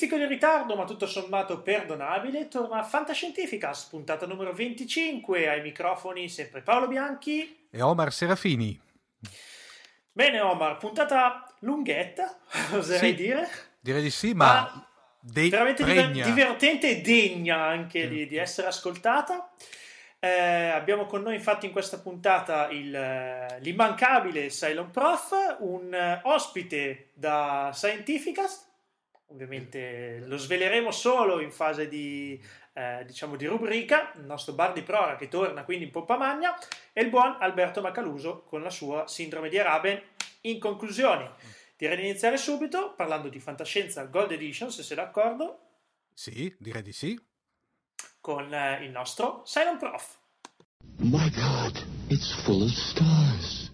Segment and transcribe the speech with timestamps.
[0.00, 6.62] Pizzico di ritardo, ma tutto sommato perdonabile, torna Fantascientificast, puntata numero 25, ai microfoni sempre
[6.62, 8.80] Paolo Bianchi e Omar Serafini.
[10.10, 12.34] Bene Omar, puntata lunghetta,
[12.72, 13.48] oserei Sì, dire.
[13.78, 14.88] Direi di sì, ma,
[15.20, 16.24] de- veramente pregna.
[16.24, 19.50] divertente e degna anche di, di essere ascoltata.
[20.18, 26.20] Eh, abbiamo con noi infatti in questa puntata il, eh, l'immancabile Cylon Prof, un eh,
[26.24, 28.68] ospite da Scientificast,
[29.30, 32.40] ovviamente lo sveleremo solo in fase di,
[32.74, 36.56] eh, diciamo di rubrica, il nostro bar di prora che torna quindi in pompa magna,
[36.92, 40.00] e il buon Alberto Macaluso con la sua sindrome di Araben.
[40.42, 41.32] In conclusione,
[41.76, 45.60] direi di iniziare subito parlando di fantascienza Gold Edition, se sei d'accordo,
[46.12, 47.18] Sì, direi di sì.
[48.20, 50.18] con eh, il nostro Silent Prof.
[50.98, 53.69] My God, it's full of stars.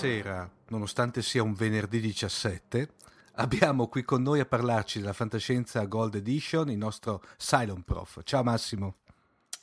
[0.00, 2.88] Sera, nonostante sia un venerdì 17,
[3.34, 8.20] abbiamo qui con noi a parlarci della fantascienza Gold Edition il nostro Cylon Prof.
[8.24, 8.94] Ciao Massimo.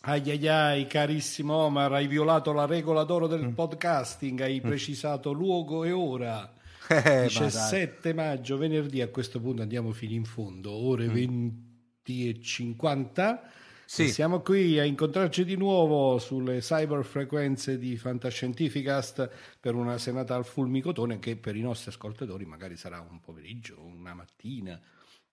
[0.01, 3.29] Ai ai ai, carissimo Omar, hai violato la regola d'oro Mm.
[3.31, 6.53] del podcasting, hai precisato luogo e ora.
[6.89, 7.27] Eh, ma dai.
[7.27, 13.41] 17 maggio, venerdì, a questo punto andiamo fino in fondo, ore 20 e 50.
[13.89, 14.09] Sì.
[14.09, 19.29] Siamo qui a incontrarci di nuovo sulle cyberfrequenze di Fantascientificast
[19.61, 24.13] per una senata al fulmicotone che per i nostri ascoltatori magari sarà un pomeriggio, una
[24.13, 24.77] mattina.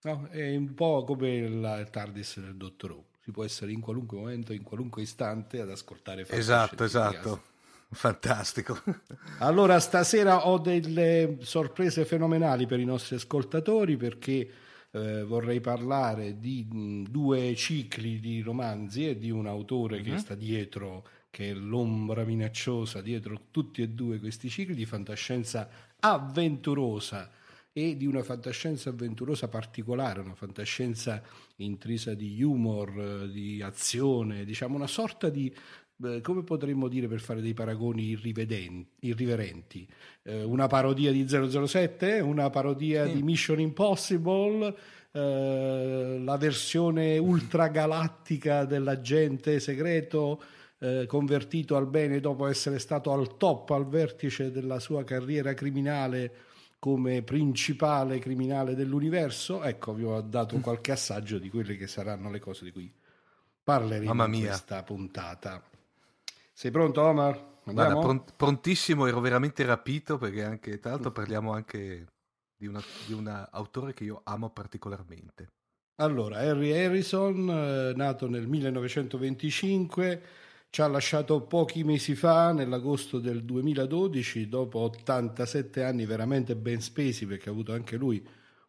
[0.02, 3.04] No, è un po' come il TARDIS del Dottor Who.
[3.24, 7.26] Si può essere in qualunque momento, in qualunque istante ad ascoltare Esatto, Fantascientificast.
[7.26, 7.52] esatto.
[7.90, 8.78] Fantastico.
[9.38, 14.48] Allora, stasera ho delle sorprese fenomenali per i nostri ascoltatori perché
[14.94, 20.36] eh, vorrei parlare di mh, due cicli di romanzi e di un autore che sta
[20.36, 25.68] dietro, che è l'ombra minacciosa dietro tutti e due questi cicli di fantascienza
[25.98, 27.28] avventurosa
[27.72, 31.20] e di una fantascienza avventurosa particolare, una fantascienza
[31.56, 35.52] intrisa di humor, eh, di azione, diciamo una sorta di
[35.96, 38.18] Come potremmo dire per fare dei paragoni
[38.98, 39.88] irriverenti?
[40.22, 44.74] Eh, una parodia di 007, una parodia di Mission Impossible,
[45.12, 50.42] eh, la versione ultragalattica dell'agente segreto
[50.78, 56.32] eh, convertito al bene dopo essere stato al top, al vertice della sua carriera criminale
[56.78, 59.62] come principale criminale dell'universo.
[59.62, 62.92] Ecco, vi ho dato qualche assaggio di quelle che saranno le cose di cui
[63.62, 65.62] parleremo in questa puntata.
[66.54, 67.60] Sei pronto, Omar?
[67.68, 68.00] Guarda, Andiamo?
[68.00, 72.06] pron- prontissimo, ero veramente rapito perché anche, tra l'altro parliamo anche
[72.56, 75.48] di un di un autore che io amo particolarmente.
[75.96, 80.22] Allora, Harry Harrison, eh, nato nel 1925,
[80.70, 87.26] ci ha lasciato pochi mesi fa, nell'agosto del 2012, dopo 87 anni veramente ben spesi,
[87.26, 88.24] perché ha avuto anche lui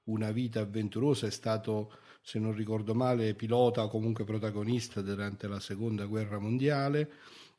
[0.06, 1.92] una vita avventurosa, è stato,
[2.22, 7.12] se non ricordo male, pilota o comunque protagonista durante la seconda guerra mondiale,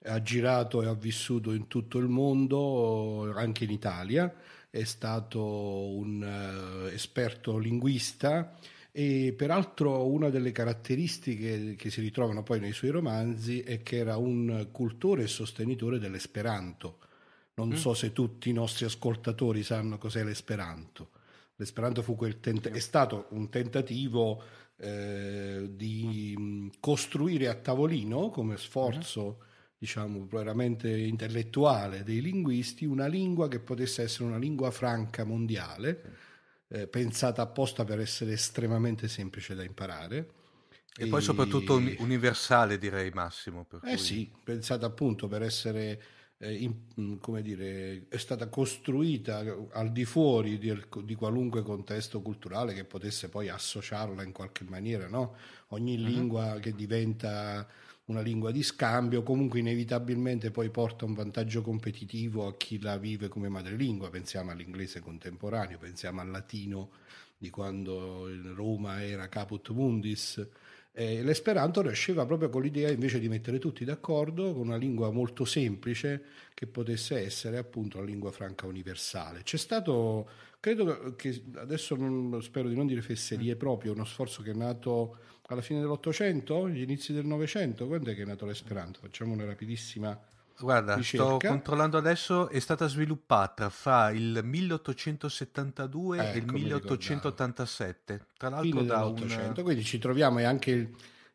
[0.06, 4.32] ha girato e ha vissuto in tutto il mondo, anche in Italia,
[4.70, 8.56] è stato un eh, esperto linguista
[8.92, 14.16] e peraltro una delle caratteristiche che si ritrovano poi nei suoi romanzi è che era
[14.16, 16.98] un cultore e sostenitore dell'esperanto.
[17.54, 21.10] Non so se tutti i nostri ascoltatori sanno cos'è l'esperanto.
[21.56, 24.42] L'esperanto fu quel tent- è stato un tentativo
[24.76, 29.38] eh, di mh, costruire a tavolino come sforzo
[29.78, 36.02] diciamo veramente intellettuale dei linguisti una lingua che potesse essere una lingua franca mondiale
[36.68, 40.30] eh, pensata apposta per essere estremamente semplice da imparare.
[40.98, 43.64] E, poi soprattutto un- universale direi Massimo.
[43.64, 46.02] Per Eh cui- sì, pensata appunto per essere,
[46.38, 50.74] eh, in- mm, come dire, è stata costruita al di fuori di,
[51.04, 55.36] di qualunque contesto culturale che potesse poi associarla in qualche maniera, no?
[55.68, 57.66] Ogni lingua che diventa
[58.06, 63.28] una lingua di scambio comunque inevitabilmente poi porta un vantaggio competitivo a chi la vive
[63.28, 66.90] come madrelingua, pensiamo all'inglese contemporaneo, pensiamo al latino
[67.36, 70.46] di quando Roma era caput mundis.
[70.92, 75.44] Eh, l'esperanto nasceva proprio con l'idea invece di mettere tutti d'accordo con una lingua molto
[75.44, 76.22] semplice
[76.54, 79.42] che potesse essere appunto la lingua franca universale.
[79.42, 80.26] C'è stato,
[80.58, 85.18] credo che adesso non, spero di non dire fesserie proprio, uno sforzo che è nato
[85.48, 89.00] alla fine dell'Ottocento, gli inizi del Novecento, quando è che è nato l'esperanto?
[89.00, 90.18] Facciamo una rapidissima
[90.58, 91.48] Guarda, sto ricerca.
[91.48, 98.26] controllando adesso, è stata sviluppata fra il 1872 e il Ecco, mi 1887.
[98.36, 99.54] Tra l'altro da un...
[99.62, 100.90] quindi ci troviamo e anche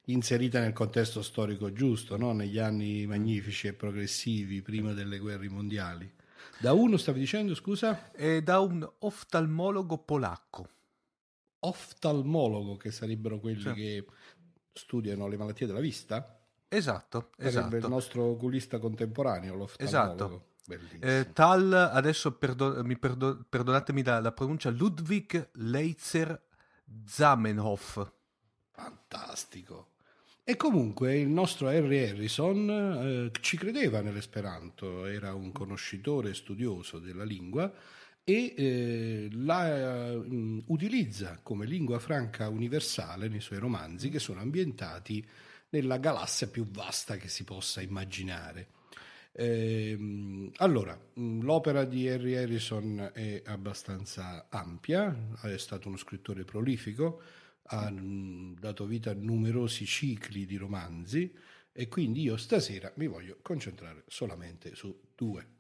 [0.05, 2.33] inserita nel contesto storico giusto, no?
[2.33, 6.11] negli anni magnifici e progressivi prima delle guerre mondiali.
[6.57, 8.11] Da uno stavi dicendo, scusa?
[8.11, 10.67] è da un oftalmologo polacco.
[11.63, 13.73] Oftalmologo, che sarebbero quelli Sì.
[13.73, 14.05] che
[14.73, 16.39] studiano le malattie della vista?
[16.67, 17.87] Esatto, Sarebbe il esatto.
[17.87, 20.45] nostro oculista contemporaneo, l'oftalmologo.
[20.65, 21.01] Bellissimo.
[21.03, 26.39] Eh, tal, adesso perdo- mi perdo- perdonatemi la, la pronuncia, Ludwig Leitzer
[27.05, 28.11] Zamenhof.
[28.71, 29.87] Fantastico.
[30.43, 32.69] E comunque il nostro Harry Harrison
[33.33, 37.71] eh, ci credeva nell'esperanto, era un conoscitore studioso della lingua
[38.31, 44.39] e eh, la eh, mh, utilizza come lingua franca universale nei suoi romanzi che sono
[44.39, 45.25] ambientati
[45.69, 48.67] nella galassia più vasta che si possa immaginare.
[49.33, 57.21] Ehm, allora, mh, l'opera di Harry Harrison è abbastanza ampia, è stato uno scrittore prolifico,
[57.63, 61.33] ha mh, dato vita a numerosi cicli di romanzi
[61.73, 65.59] e quindi io stasera mi voglio concentrare solamente su due.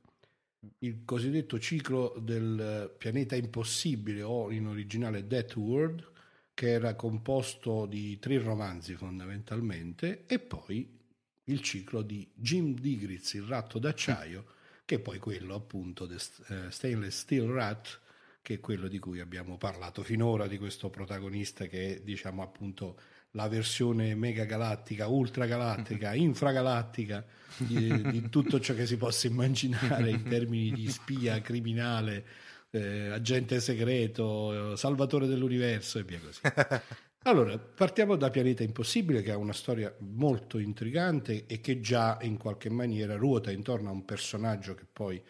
[0.79, 6.11] Il cosiddetto ciclo del pianeta impossibile o in originale Death World,
[6.53, 10.99] che era composto di tre romanzi fondamentalmente, e poi
[11.45, 14.45] il ciclo di Jim Digritz, il ratto d'acciaio,
[14.85, 17.99] che è poi quello appunto di Stainless Steel Rat,
[18.41, 22.99] che è quello di cui abbiamo parlato finora, di questo protagonista che è diciamo appunto
[23.31, 27.23] la versione megagalattica, ultragalattica, infragalattica
[27.57, 32.25] di, di tutto ciò che si possa immaginare in termini di spia, criminale,
[32.71, 36.41] eh, agente segreto, eh, salvatore dell'universo e via così.
[37.25, 42.35] Allora, partiamo da Pianeta Impossibile, che ha una storia molto intrigante e che già in
[42.35, 45.21] qualche maniera ruota intorno a un personaggio che poi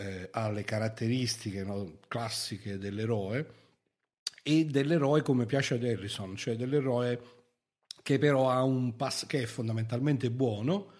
[0.00, 3.46] eh, ha le caratteristiche no, classiche dell'eroe
[4.42, 7.20] e dell'eroe come piace ad Harrison, cioè dell'eroe
[8.02, 10.92] che però ha un pass che è fondamentalmente buono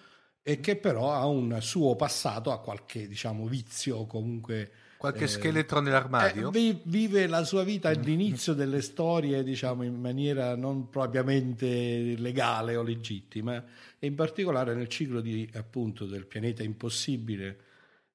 [0.42, 5.80] e che però ha un suo passato, ha qualche diciamo vizio comunque Qualche eh, scheletro
[5.80, 6.48] nell'armadio?
[6.48, 12.74] eh, vi- vive la sua vita all'inizio delle storie, diciamo, in maniera non propriamente legale
[12.74, 13.64] o legittima,
[13.98, 17.66] e in particolare nel ciclo di, appunto, del pianeta impossibile.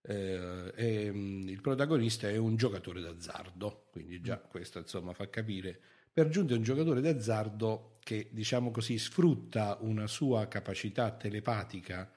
[0.05, 5.79] Eh, è, mm, il protagonista è un giocatore d'azzardo, quindi già questo insomma fa capire.
[6.13, 12.11] Per giunta è un giocatore d'azzardo che, diciamo così, sfrutta una sua capacità telepatica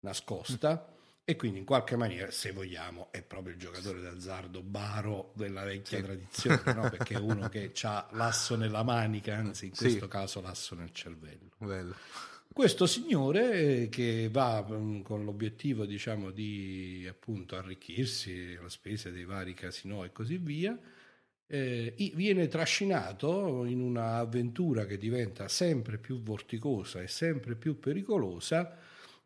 [0.00, 0.88] nascosta
[1.26, 6.02] e quindi in qualche maniera, se vogliamo, è proprio il giocatore d'azzardo baro della vecchia
[6.02, 6.90] tradizione, no?
[6.90, 9.84] perché è uno che ha l'asso nella manica, anzi in Sì.
[9.84, 11.50] questo caso l'asso nel cervello.
[11.58, 11.94] Bello.
[12.54, 19.24] Questo signore eh, che va mm, con l'obiettivo, diciamo, di appunto arricchirsi alla spese dei
[19.24, 20.78] vari casinò e così via,
[21.48, 28.78] eh, viene trascinato in un'avventura che diventa sempre più vorticosa e sempre più pericolosa,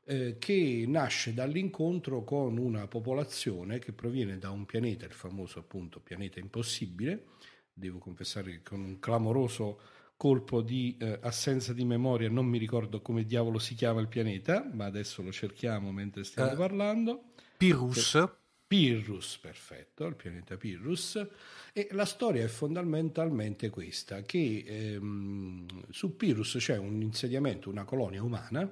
[0.06, 6.00] eh, che nasce dall'incontro con una popolazione che proviene da un pianeta, il famoso appunto
[6.00, 7.24] pianeta impossibile,
[7.74, 9.80] devo confessare che con un clamoroso
[10.18, 14.68] colpo di eh, assenza di memoria non mi ricordo come diavolo si chiama il pianeta,
[14.74, 16.56] ma adesso lo cerchiamo mentre stiamo Eh.
[16.56, 17.22] parlando.
[17.56, 18.18] Pyrrhus,
[18.66, 21.24] Pyrrhus, perfetto, il pianeta Pyrrhus.
[21.72, 28.22] E la storia è fondamentalmente questa, che ehm, su Pyrrhus c'è un insediamento, una colonia
[28.22, 28.68] umana,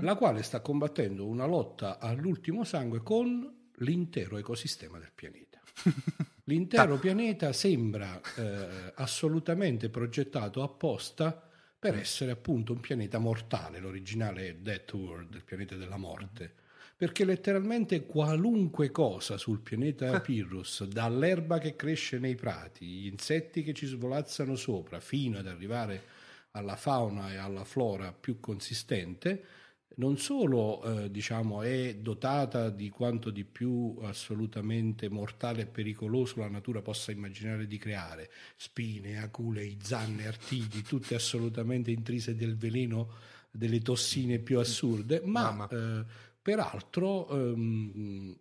[0.00, 5.60] la quale sta combattendo una lotta all'ultimo sangue con l'intero ecosistema del pianeta.
[6.50, 14.54] L'intero pianeta sembra eh, assolutamente progettato apposta per essere appunto un pianeta mortale, l'originale è
[14.56, 16.52] Death World, il pianeta della morte.
[16.96, 23.72] Perché letteralmente qualunque cosa sul pianeta Pyrrhus, dall'erba che cresce nei prati, gli insetti che
[23.72, 26.02] ci svolazzano sopra, fino ad arrivare
[26.50, 29.44] alla fauna e alla flora più consistente,
[29.96, 36.48] non solo eh, diciamo, è dotata di quanto di più assolutamente mortale e pericoloso la
[36.48, 43.80] natura possa immaginare di creare, spine, aculei, zanne, artigli, tutte assolutamente intrise del veleno delle
[43.80, 48.34] tossine più assurde, ma eh, Peraltro ehm,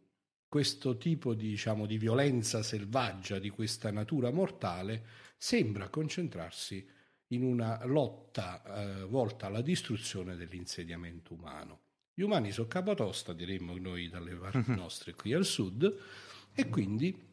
[0.47, 5.05] questo tipo di, diciamo, di violenza selvaggia di questa natura mortale
[5.37, 6.87] sembra concentrarsi
[7.29, 11.79] in una lotta eh, volta alla distruzione dell'insediamento umano.
[12.13, 15.97] Gli umani sono capatosta, diremmo noi dalle parti nostre qui al sud,
[16.53, 17.27] e quindi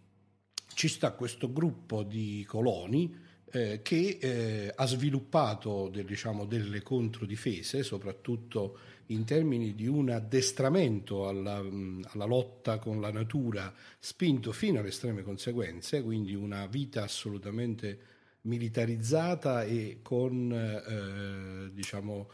[0.75, 7.83] ci sta questo gruppo di coloni eh, che eh, ha sviluppato del, diciamo, delle controdifese,
[7.83, 14.89] soprattutto in termini di un addestramento alla, alla, lotta con la natura spinto fino alle
[14.89, 18.15] estreme conseguenze, quindi una vita assolutamente
[18.47, 22.31] militarizzata e con, eh, diciamo,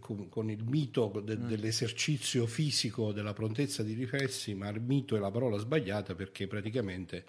[0.00, 1.46] con, con, il mito de, mm.
[1.46, 7.24] dell'esercizio fisico della prontezza di riflessi, ma il mito è la parola sbagliata perché praticamente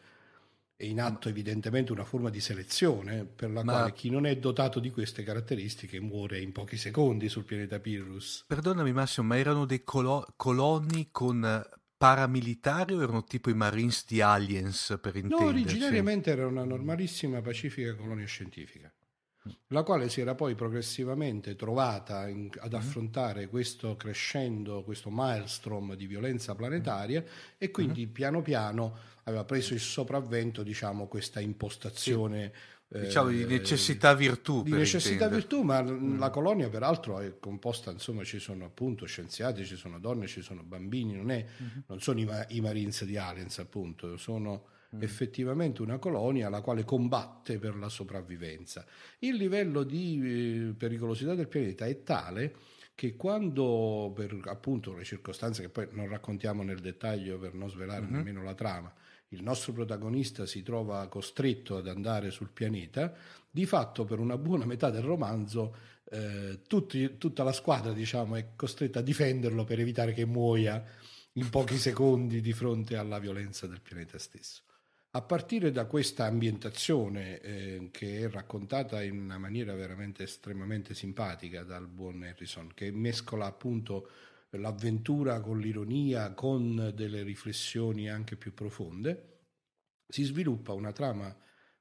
[0.76, 3.74] è in atto evidentemente una forma di selezione per la Ma...
[3.74, 8.46] quale chi non è dotato di queste caratteristiche muore in pochi secondi sul pianeta Pyrrhus.
[8.48, 11.68] Perdonami Massimo, ma erano dei colo- coloni con
[11.98, 15.44] paramilitari o erano tipo i Marines di Aliens per intenderci?
[15.44, 18.92] No, originariamente era una normalissima pacifica colonia scientifica
[19.68, 22.80] la quale si era poi progressivamente trovata in, ad mhm.
[22.80, 27.24] affrontare questo crescendo, questo maelstrom di violenza planetaria
[27.58, 28.12] e quindi uh-huh.
[28.12, 32.77] piano piano aveva preso il sopravvento diciamo, questa impostazione sì.
[32.90, 36.20] Diciamo di necessità virtù di necessità virtù ma mm.
[36.20, 40.64] la colonia peraltro è composta insomma ci sono appunto scienziati ci sono donne ci sono
[40.64, 41.84] bambini non, è, uh-huh.
[41.88, 45.02] non sono i, i Marines di Aliens appunto sono mm.
[45.02, 48.86] effettivamente una colonia la quale combatte per la sopravvivenza.
[49.20, 52.56] Il livello di eh, pericolosità del pianeta è tale
[52.96, 58.02] che quando per appunto le circostanze che poi non raccontiamo nel dettaglio per non svelare
[58.02, 58.14] mm-hmm.
[58.14, 58.92] nemmeno la trama,
[59.30, 63.14] il nostro protagonista si trova costretto ad andare sul pianeta,
[63.50, 65.76] di fatto per una buona metà del romanzo
[66.10, 70.84] eh, tutti, tutta la squadra diciamo, è costretta a difenderlo per evitare che muoia
[71.34, 74.62] in pochi secondi di fronte alla violenza del pianeta stesso.
[75.12, 81.64] A partire da questa ambientazione eh, che è raccontata in una maniera veramente estremamente simpatica
[81.64, 84.10] dal buon Harrison, che mescola appunto
[84.52, 89.40] l'avventura con l'ironia, con delle riflessioni anche più profonde,
[90.08, 91.36] si sviluppa una trama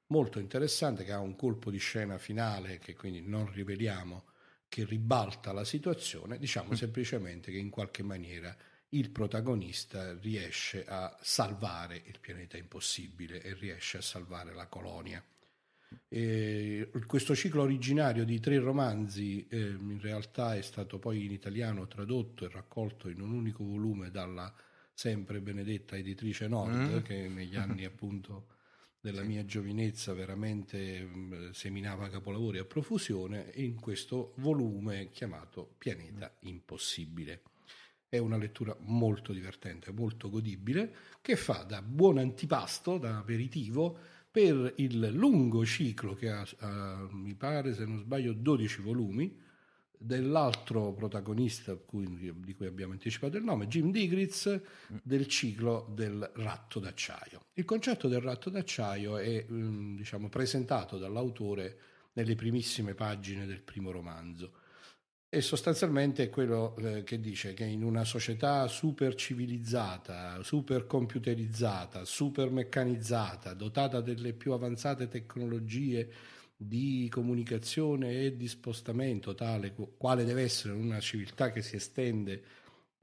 [0.07, 4.25] molto interessante che ha un colpo di scena finale che quindi non riveliamo,
[4.67, 6.75] che ribalta la situazione, diciamo mm.
[6.75, 8.55] semplicemente che in qualche maniera
[8.89, 15.23] il protagonista riesce a salvare il pianeta impossibile e riesce a salvare la colonia.
[16.09, 21.87] E questo ciclo originario di tre romanzi eh, in realtà è stato poi in italiano
[21.87, 24.53] tradotto e raccolto in un unico volume dalla
[24.93, 26.97] sempre benedetta editrice Nord mm.
[27.03, 28.55] che negli anni appunto
[28.99, 36.35] della mia giovinezza veramente mh, mm, seminava capolavori a profusione in questo volume chiamato Pianeta
[36.41, 37.41] Impossibile.
[38.09, 43.97] È una lettura molto divertente, molto godibile, che fa da buon antipasto, da aperitivo,
[44.37, 49.35] per il lungo ciclo che ha, uh, mi pare, se non sbaglio, 12 volumi,
[49.97, 54.61] dell'altro protagonista cui, di cui abbiamo anticipato il nome, Jim Digritz,
[55.01, 57.45] del ciclo del ratto d'acciaio.
[57.53, 61.79] Il concetto del ratto d'acciaio è mm, diciamo, presentato dall'autore
[62.13, 64.51] nelle primissime pagine del primo romanzo
[65.29, 72.05] e sostanzialmente è quello eh, che dice che in una società super civilizzata, super computerizzata,
[72.05, 76.09] super meccanizzata, dotata delle più avanzate tecnologie
[76.55, 82.43] di comunicazione e di spostamento, tale quale deve essere una civiltà che si estende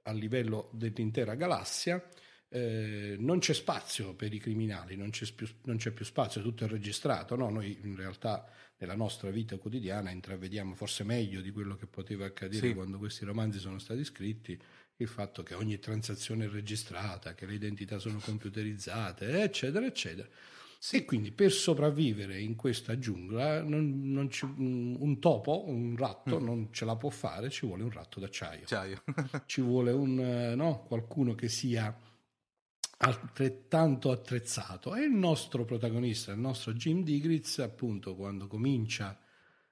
[0.05, 2.03] a livello dell'intera galassia,
[2.49, 6.65] eh, non c'è spazio per i criminali, non c'è, più, non c'è più spazio, tutto
[6.65, 7.37] è registrato.
[7.37, 7.51] No?
[7.51, 8.49] Noi in realtà
[8.85, 12.75] nella nostra vita quotidiana intravediamo forse meglio di quello che poteva accadere sì.
[12.75, 14.59] quando questi romanzi sono stati scritti
[14.99, 20.29] il fatto che ogni transazione è registrata, che le identità sono computerizzate, eccetera, eccetera.
[20.79, 20.97] Sì.
[20.97, 26.45] E quindi per sopravvivere in questa giungla non, non ci, un topo, un ratto mm.
[26.45, 28.67] non ce la può fare, ci vuole un ratto d'acciaio.
[29.47, 31.97] ci vuole un, eh, no, qualcuno che sia
[33.05, 34.95] altrettanto attrezzato.
[34.95, 39.19] E il nostro protagonista, il nostro Jim Digritz, appunto, quando comincia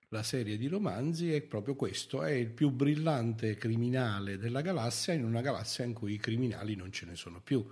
[0.08, 5.24] la serie di romanzi è proprio questo, è il più brillante criminale della galassia in
[5.24, 7.66] una galassia in cui i criminali non ce ne sono più.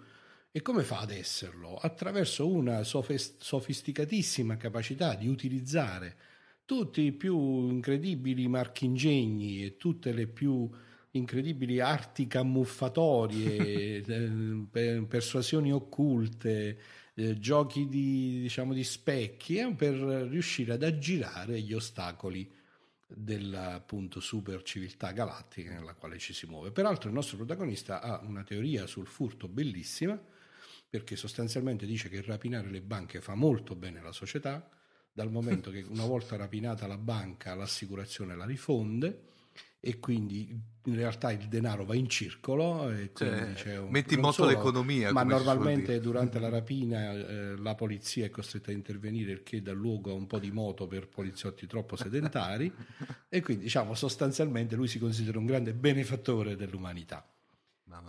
[0.50, 1.76] E come fa ad esserlo?
[1.76, 6.16] Attraverso una sofisticatissima capacità di utilizzare
[6.64, 10.68] tutti i più incredibili marchingegni e tutte le più
[11.12, 14.02] incredibili arti camuffatorie,
[14.72, 16.78] eh, persuasioni occulte,
[17.14, 22.50] eh, giochi di, diciamo, di specchi eh, per riuscire ad aggirare gli ostacoli
[23.12, 26.70] della appunto super civiltà galattica nella quale ci si muove.
[26.70, 30.18] Peraltro il nostro protagonista ha una teoria sul furto bellissima
[30.88, 34.68] perché sostanzialmente dice che rapinare le banche fa molto bene alla società,
[35.12, 39.22] dal momento che una volta rapinata la banca l'assicurazione la rifonde
[39.80, 44.46] e quindi in realtà il denaro va in circolo e cioè, un, metti in moto
[44.46, 49.60] l'economia ma normalmente durante la rapina eh, la polizia è costretta a intervenire il che
[49.60, 52.72] dà luogo a un po' di moto per poliziotti troppo sedentari
[53.28, 57.26] e quindi diciamo sostanzialmente lui si considera un grande benefattore dell'umanità.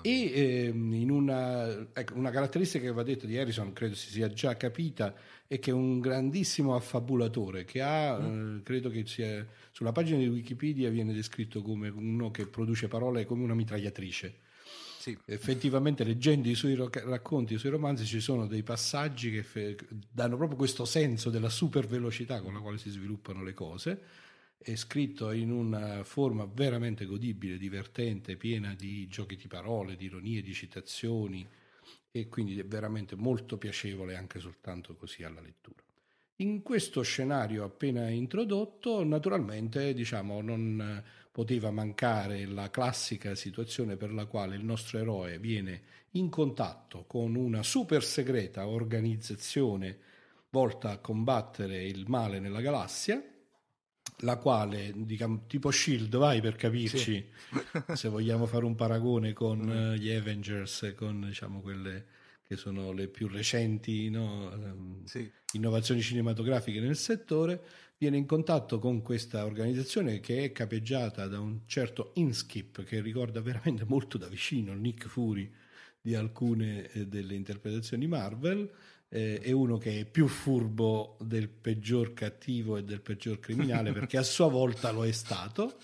[0.04, 4.32] E ehm, in una, ecco, una, caratteristica che va detto di Harrison, credo si sia
[4.32, 5.13] già capita,
[5.51, 8.60] è che è un grandissimo affabulatore che ha, mm.
[8.60, 13.25] eh, credo che sia, sulla pagina di Wikipedia viene descritto come uno che produce parole
[13.25, 14.36] come una mitragliatrice.
[14.98, 15.17] Sì.
[15.25, 19.75] Effettivamente, leggendo i suoi racconti, i suoi romanzi, ci sono dei passaggi che fe-
[20.10, 24.01] danno proprio questo senso della super velocità con la quale si sviluppano le cose
[24.58, 30.43] è scritto in una forma veramente godibile, divertente, piena di giochi di parole, di ironie,
[30.43, 31.46] di citazioni
[32.12, 35.82] e quindi è veramente molto piacevole anche soltanto così alla lettura.
[36.38, 44.25] In questo scenario appena introdotto, naturalmente, diciamo, non poteva mancare la classica situazione per la
[44.25, 49.98] quale il nostro eroe viene in contatto con una super segreta organizzazione
[50.50, 53.24] volta a combattere il male nella galassia
[54.22, 57.96] la quale, diciamo, tipo Shield, vai per capirci, sì.
[57.96, 62.06] se vogliamo fare un paragone con uh, gli Avengers, con diciamo quelle
[62.51, 65.32] che sono le più recenti no, ehm, sì.
[65.54, 67.62] innovazioni cinematografiche nel settore,
[67.98, 73.40] viene in contatto con questa organizzazione che è capeggiata da un certo Inskip che ricorda
[73.42, 75.50] veramente molto da vicino il Nick Fury
[76.01, 78.70] di alcune eh, delle interpretazioni Marvel
[79.13, 84.17] eh, è uno che è più furbo del peggior cattivo e del peggior criminale perché
[84.17, 85.77] a sua volta lo è stato.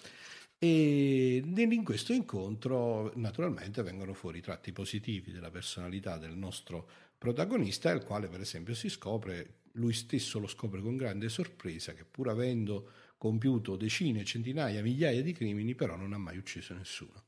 [0.57, 7.91] E in questo incontro naturalmente vengono fuori i tratti positivi della personalità del nostro protagonista
[7.91, 12.29] il quale per esempio si scopre lui stesso lo scopre con grande sorpresa che pur
[12.29, 17.25] avendo compiuto decine, centinaia, migliaia di crimini però non ha mai ucciso nessuno.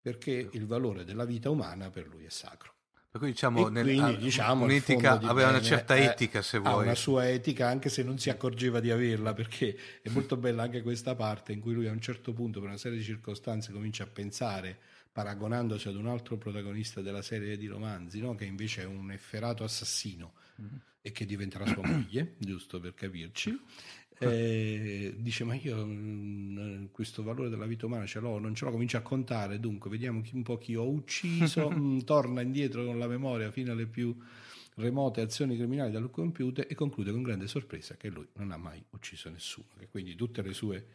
[0.00, 2.74] Perché il valore della vita umana per lui è sacro
[3.14, 6.72] per cui diciamo, nel, quindi, diciamo aveva bene, una certa etica se vuoi.
[6.72, 10.64] Ha una sua etica anche se non si accorgeva di averla perché è molto bella
[10.64, 13.70] anche questa parte in cui lui a un certo punto per una serie di circostanze
[13.70, 14.76] comincia a pensare
[15.12, 18.34] paragonandosi ad un altro protagonista della serie di romanzi no?
[18.34, 20.74] che invece è un efferato assassino mm-hmm.
[21.00, 23.56] e che diventerà sua moglie, giusto per capirci
[24.18, 28.64] eh, dice ma io mh, mm, questo valore della vita umana ce l'ho, non ce
[28.64, 32.84] l'ho, comincia a contare, dunque vediamo un po' chi ho ucciso, mh, mm, torna indietro
[32.84, 34.16] con la memoria fino alle più
[34.76, 38.56] remote azioni criminali da lui compiute e conclude con grande sorpresa che lui non ha
[38.56, 40.86] mai ucciso nessuno, che quindi tutte le sue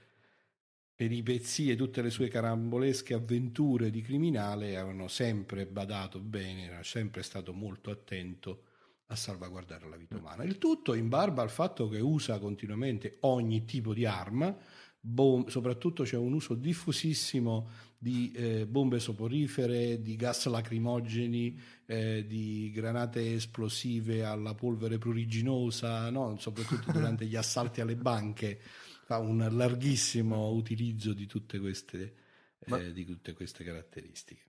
[0.95, 7.53] peripezie, tutte le sue carambolesche avventure di criminale avevano sempre badato bene, era sempre stato
[7.53, 8.63] molto attento
[9.11, 10.43] a salvaguardare la vita umana.
[10.43, 14.55] Il tutto in barba al fatto che usa continuamente ogni tipo di arma,
[14.99, 22.71] bom- soprattutto c'è un uso diffusissimo di eh, bombe soporifere, di gas lacrimogeni, eh, di
[22.73, 26.37] granate esplosive alla polvere pruriginosa, no?
[26.37, 28.59] soprattutto durante gli assalti alle banche,
[29.05, 32.13] fa un larghissimo utilizzo di tutte queste,
[32.59, 34.48] eh, di tutte queste caratteristiche.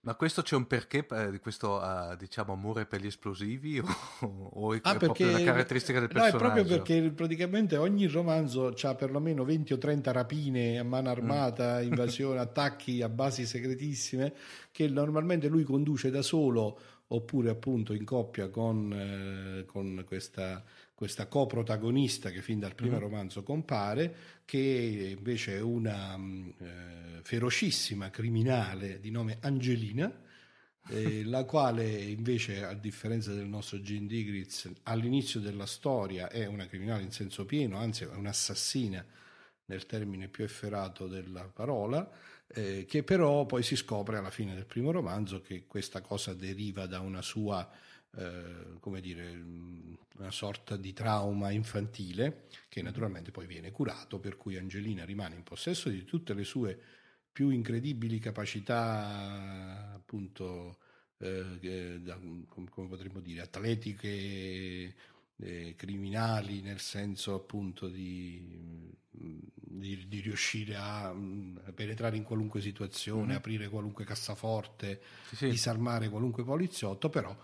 [0.00, 4.50] Ma questo c'è un perché eh, di questo uh, diciamo amore per gli esplosivi o,
[4.52, 6.38] o è, ah, è proprio una caratteristica del personaggio?
[6.38, 11.10] No, è proprio perché praticamente ogni romanzo ha perlomeno 20 o 30 rapine a mano
[11.10, 11.82] armata, mm.
[11.82, 14.32] invasioni, attacchi a basi segretissime
[14.70, 20.62] che normalmente lui conduce da solo oppure appunto in coppia con, eh, con questa
[20.98, 23.00] questa coprotagonista che fin dal primo mm.
[23.00, 30.12] romanzo compare, che invece è una mm, eh, ferocissima criminale di nome Angelina,
[30.88, 36.66] eh, la quale invece, a differenza del nostro Jean Digritz, all'inizio della storia è una
[36.66, 39.06] criminale in senso pieno, anzi è un'assassina
[39.66, 42.10] nel termine più efferato della parola,
[42.48, 46.86] eh, che però poi si scopre alla fine del primo romanzo che questa cosa deriva
[46.86, 47.70] da una sua
[48.16, 49.30] eh, come dire,
[50.16, 55.42] una sorta di trauma infantile che naturalmente poi viene curato, per cui Angelina rimane in
[55.42, 56.78] possesso di tutte le sue
[57.30, 60.78] più incredibili capacità, appunto,
[61.18, 62.18] eh, da,
[62.48, 64.94] come potremmo dire, atletiche,
[65.40, 73.34] eh, criminali, nel senso appunto di, di, di riuscire a, a, penetrare in qualunque situazione,
[73.34, 73.36] mm.
[73.36, 75.48] aprire qualunque cassaforte, sì, sì.
[75.50, 77.36] disarmare qualunque poliziotto, però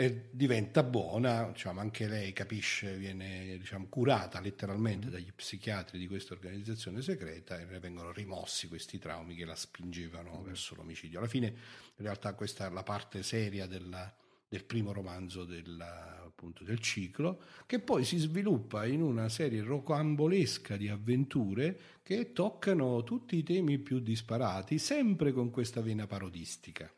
[0.00, 6.34] e diventa buona, diciamo, anche lei capisce, viene diciamo, curata letteralmente dagli psichiatri di questa
[6.34, 11.18] organizzazione segreta e ne vengono rimossi questi traumi che la spingevano verso l'omicidio.
[11.18, 14.14] Alla fine, in realtà, questa è la parte seria della,
[14.48, 20.76] del primo romanzo della, appunto, del ciclo, che poi si sviluppa in una serie rocambolesca
[20.76, 26.88] di avventure che toccano tutti i temi più disparati, sempre con questa vena parodistica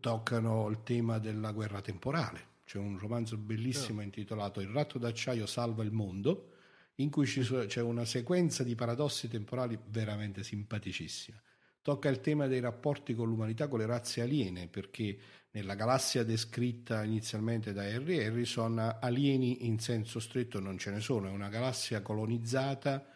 [0.00, 2.56] toccano il tema della guerra temporale.
[2.64, 6.52] C'è un romanzo bellissimo intitolato Il ratto d'acciaio salva il mondo,
[6.96, 11.40] in cui c'è una sequenza di paradossi temporali veramente simpaticissima.
[11.80, 15.18] Tocca il tema dei rapporti con l'umanità, con le razze aliene, perché
[15.52, 21.28] nella galassia descritta inizialmente da Harry Harrison, alieni in senso stretto non ce ne sono,
[21.28, 23.06] è una galassia colonizzata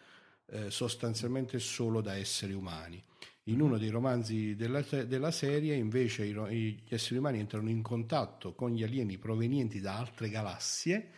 [0.47, 3.03] eh, sostanzialmente solo da esseri umani.
[3.47, 8.71] In uno dei romanzi della, della serie, invece, gli esseri umani entrano in contatto con
[8.71, 11.09] gli alieni provenienti da altre galassie,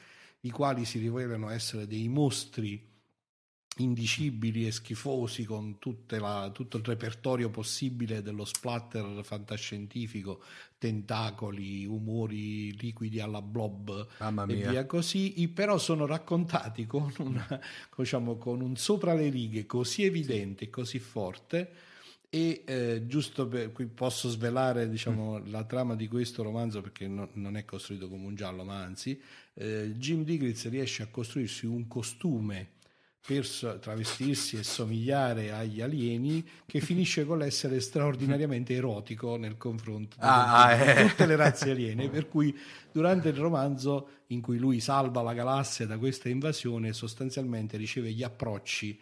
[0.41, 2.93] i quali si rivelano essere dei mostri
[3.77, 10.41] indicibili e schifosi con la, tutto il repertorio possibile dello splatter fantascientifico,
[10.77, 14.07] tentacoli, umori liquidi alla blob
[14.47, 17.59] e via così, però sono raccontati con, una,
[17.95, 21.93] diciamo, con un sopra le righe così evidente e così forte
[22.35, 25.51] e eh, giusto per qui posso svelare diciamo, mm.
[25.51, 29.17] la trama di questo romanzo perché no, non è costruito come un giallo, ma anzi,
[29.53, 32.71] eh, Jim Digritz riesce a costruirsi un costume
[33.25, 33.47] per
[33.79, 40.73] travestirsi e somigliare agli alieni che finisce con l'essere straordinariamente erotico nel confronto di ah,
[40.73, 41.07] eh.
[41.07, 42.55] tutte le razze aliene per cui
[42.91, 48.21] durante il romanzo in cui lui salva la galassia da questa invasione sostanzialmente riceve gli
[48.21, 48.99] approcci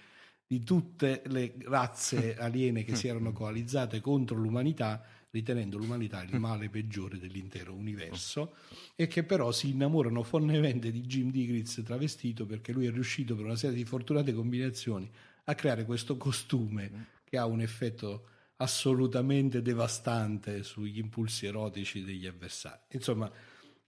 [0.54, 6.70] di tutte le razze aliene che si erano coalizzate contro l'umanità, ritenendo l'umanità il male
[6.70, 8.54] peggiore dell'intero universo,
[8.96, 13.46] e che però si innamorano follemente di Jim Digritz travestito perché lui è riuscito per
[13.46, 15.10] una serie di fortunate combinazioni
[15.46, 22.82] a creare questo costume che ha un effetto assolutamente devastante sugli impulsi erotici degli avversari.
[22.92, 23.30] Insomma,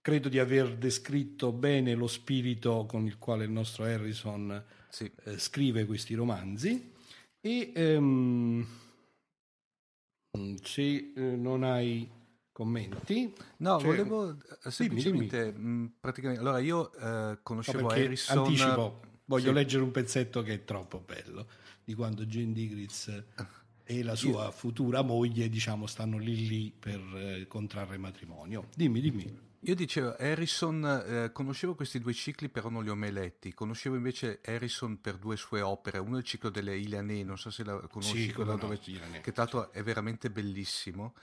[0.06, 5.12] credo di aver descritto bene lo spirito con il quale il nostro Harrison sì.
[5.24, 6.94] eh, scrive questi romanzi
[7.41, 8.63] e um,
[10.62, 12.08] se eh, non hai
[12.52, 15.76] commenti no cioè, volevo eh, semplicemente dimmi, dimmi.
[15.76, 19.54] Mm, praticamente allora io eh, conoscevo no, Harrison anticipo voglio sì.
[19.54, 21.48] leggere un pezzetto che è troppo bello
[21.84, 23.24] di quando Jane Digritz
[23.84, 24.52] e la sua io...
[24.52, 31.04] futura moglie diciamo stanno lì lì per eh, contrarre matrimonio dimmi dimmi io dicevo, Harrison,
[31.08, 33.54] eh, conoscevo questi due cicli, però non li ho mai letti.
[33.54, 35.97] Conoscevo invece Harrison per due sue opere.
[35.97, 39.32] Uno è il ciclo delle Ilanee, non so se la conosci, sì, quello dove, che
[39.32, 41.15] tra l'altro è veramente bellissimo.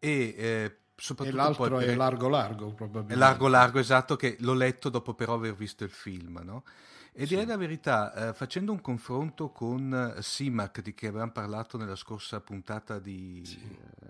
[0.00, 3.14] E eh, soprattutto e l'altro poi, è Largo Largo, probabilmente.
[3.14, 6.64] È Largo Largo, esatto, che l'ho letto dopo però aver visto il film, no?
[7.20, 7.50] E direi sì.
[7.50, 12.40] la verità, eh, facendo un confronto con eh, Simac di che avevamo parlato nella scorsa
[12.40, 13.58] puntata di, sì.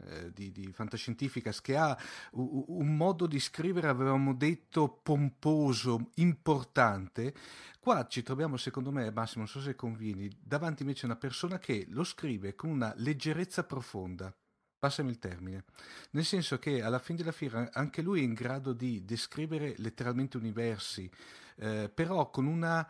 [0.08, 1.98] eh, di, di Fantascientificas, che ha
[2.32, 7.32] u- un modo di scrivere, avevamo detto, pomposo, importante,
[7.80, 11.58] qua ci troviamo, secondo me, Massimo, non so se convieni, davanti invece a una persona
[11.58, 14.30] che lo scrive con una leggerezza profonda
[14.78, 15.64] passami il termine,
[16.12, 20.36] nel senso che alla fine della fiera anche lui è in grado di descrivere letteralmente
[20.36, 21.10] universi,
[21.58, 22.86] eh, però con una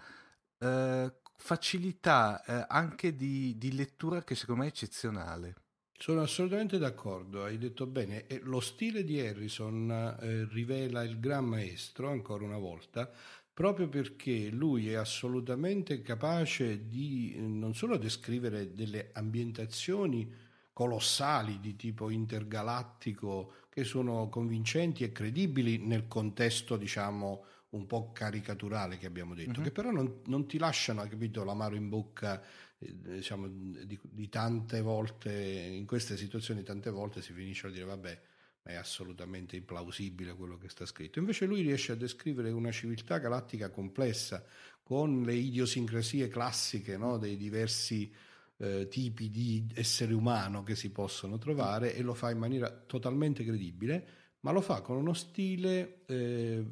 [0.59, 5.55] eh, facilità eh, anche di, di, lettura che secondo me è eccezionale.
[5.97, 11.45] Sono assolutamente d'accordo, hai detto bene, e lo stile di Harrison eh, rivela il gran
[11.45, 13.11] maestro ancora una volta,
[13.53, 20.33] proprio perché lui è assolutamente capace di non solo descrivere delle ambientazioni
[20.73, 28.97] colossali di tipo intergalattico che sono convincenti e credibili nel contesto, diciamo, un po' caricaturale
[28.97, 29.65] che abbiamo detto, uh-huh.
[29.65, 32.43] che però non, non, ti lasciano, capito, l'amaro in bocca,
[32.79, 37.85] eh, diciamo, di, di, tante volte, in queste situazioni tante volte si finisce a dire
[37.85, 38.21] vabbè,
[38.63, 41.19] è assolutamente implausibile quello che sta scritto.
[41.19, 44.45] Invece lui riesce a descrivere una civiltà galattica complessa,
[44.83, 48.11] con le idiosincrasie classiche no, dei diversi
[48.59, 53.45] eh, tipi di essere umano che si possono trovare e lo fa in maniera totalmente
[53.45, 56.65] credibile ma lo fa con uno stile eh,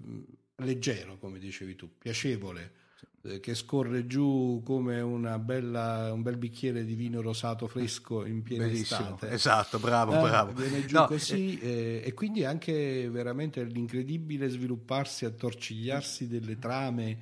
[0.56, 2.72] leggero, come dicevi tu, piacevole,
[3.22, 5.00] eh, che scorre giù come
[5.38, 9.30] bella, un bel bicchiere di vino rosato fresco in piena Bellissimo, estate.
[9.32, 10.52] esatto, bravo, Eh, bravo.
[10.52, 17.18] Viene giù No, così eh, e quindi anche veramente l'incredibile svilupparsi, attorcigliarsi delle trame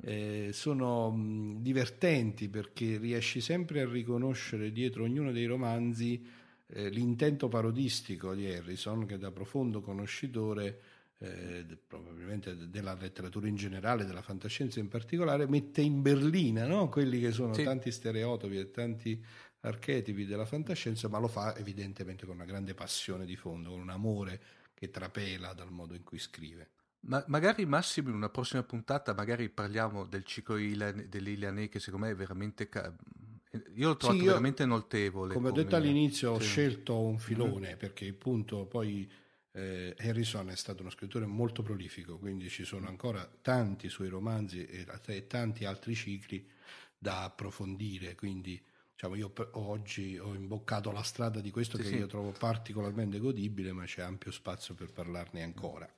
[0.00, 6.22] eh, sono mh, divertenti perché riesci sempre a riconoscere dietro ognuno dei romanzi
[6.68, 10.80] eh, l'intento parodistico di Harrison che da profondo conoscitore
[11.18, 16.88] eh, probabilmente de- della letteratura in generale, della fantascienza in particolare, mette in berlina no?
[16.88, 17.62] quelli che sono Sì.
[17.62, 19.24] tanti stereotipi e tanti
[19.60, 23.90] archetipi della fantascienza, ma lo fa evidentemente con una grande passione di fondo, con un
[23.90, 24.40] amore
[24.74, 26.70] che trapela dal modo in cui scrive.
[27.00, 32.06] Ma magari Massimo in una prossima puntata magari parliamo del ciclo Ilan- dell'Iliane che secondo
[32.06, 32.68] me è veramente...
[32.68, 32.92] ca-
[33.74, 35.32] Io l'ho trovato io, veramente notevole.
[35.34, 36.46] Come ho detto all'inizio, ho sì.
[36.46, 39.08] scelto un filone perché appunto poi
[39.56, 44.66] eh, Harrison è stato uno scrittore molto prolifico, quindi ci sono ancora tanti suoi romanzi
[44.66, 46.46] e, e tanti altri cicli
[46.98, 48.14] da approfondire.
[48.14, 51.94] Quindi diciamo, io oggi ho imboccato la strada di questo Sì, che sì.
[51.96, 55.88] io trovo particolarmente godibile, ma c'è ampio spazio per parlarne ancora.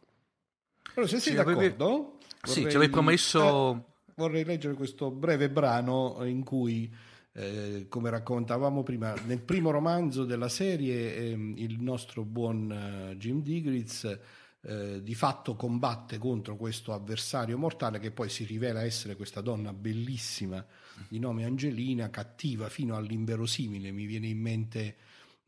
[0.94, 3.75] Allora, se sei Sì, avevi- d'accordo, Sì, vorrei- ci avevi promesso...
[3.75, 3.83] eh,
[4.14, 6.92] vorrei leggere questo breve brano in cui,
[7.38, 13.42] eh, come raccontavamo prima, nel primo romanzo della serie ehm, il nostro buon eh, Jim
[13.42, 14.18] Digritz
[14.61, 19.72] eh, di fatto combatte contro questo avversario mortale che poi si rivela essere questa donna
[19.72, 20.64] bellissima
[21.09, 23.92] di nome Angelina, cattiva fino all'inverosimile.
[23.92, 24.96] Mi viene in mente...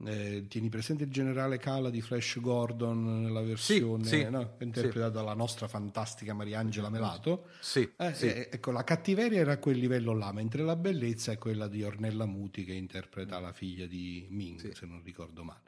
[0.07, 4.55] eh, tieni presente il generale Cala di Flash Gordon nella versione sì, no?
[4.61, 8.27] interpretata dalla nostra fantastica Mariangela Melato Sì, eh, sì.
[8.27, 11.83] eh, ecco, la cattiveria era a quel livello là, mentre la bellezza è quella di
[11.83, 14.71] Ornella Muti che interpreta la figlia di Ming, Sì.
[14.75, 15.61] se non ricordo male.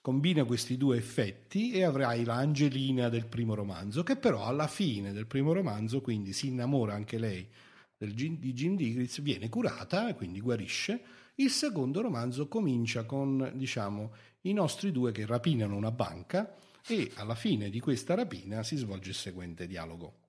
[0.00, 5.12] Combina questi due effetti e avrai la Angelina del primo romanzo, che però alla fine
[5.12, 7.46] del primo romanzo, quindi si innamora anche lei
[7.96, 11.00] del di Jim Digritz, viene curata e quindi guarisce.
[11.40, 17.36] Il secondo romanzo comincia con, diciamo, i nostri due che rapinano una banca e alla
[17.36, 20.26] fine di questa rapina si svolge il seguente dialogo.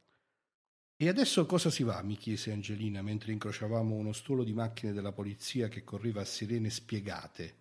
[0.96, 2.02] E adesso cosa si va?
[2.04, 6.70] mi chiese Angelina mentre incrociavamo uno stuolo di macchine della polizia che correva a sirene
[6.70, 7.56] spiegate.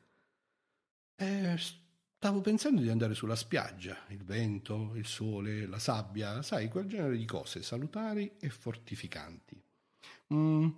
[1.17, 1.57] Eh,
[2.17, 7.17] stavo pensando di andare sulla spiaggia, il vento, il sole, la sabbia, sai, quel genere
[7.17, 9.59] di cose salutari e fortificanti.
[10.35, 10.69] Mm,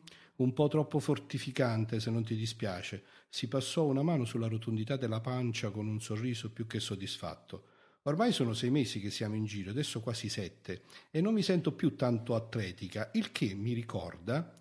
[0.43, 3.05] un po' troppo fortificante, se non ti dispiace.
[3.29, 7.67] Si passò una mano sulla rotondità della pancia con un sorriso più che soddisfatto.
[8.05, 11.73] Ormai sono sei mesi che siamo in giro, adesso quasi sette, e non mi sento
[11.73, 14.57] più tanto atletica, il che mi ricorda.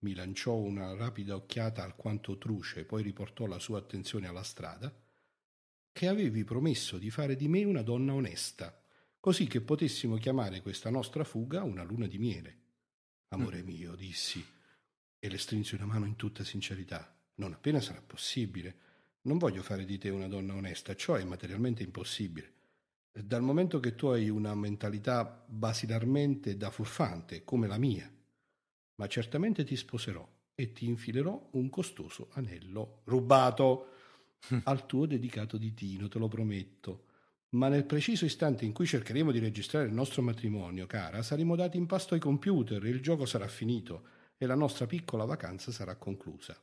[0.00, 4.94] Mi lanciò una rapida occhiata alquanto truce, poi riportò la sua attenzione alla strada.
[5.92, 8.80] Che avevi promesso di fare di me una donna onesta,
[9.20, 12.56] così che potessimo chiamare questa nostra fuga una luna di miele.
[13.30, 14.42] Amore mio, dissi,
[15.18, 17.14] e le strinsi una mano in tutta sincerità.
[17.36, 18.86] Non appena sarà possibile.
[19.22, 22.52] Non voglio fare di te una donna onesta, ciò è materialmente impossibile.
[23.12, 28.10] Dal momento che tu hai una mentalità basilarmente da furfante, come la mia,
[28.94, 33.92] ma certamente ti sposerò e ti infilerò un costoso anello rubato
[34.64, 37.04] al tuo dedicato ditino, te lo prometto.
[37.50, 41.76] Ma nel preciso istante in cui cercheremo di registrare il nostro matrimonio, cara, saremo dati
[41.76, 46.56] in pasto ai computer, il gioco sarà finito e la nostra piccola vacanza sarà conclusa.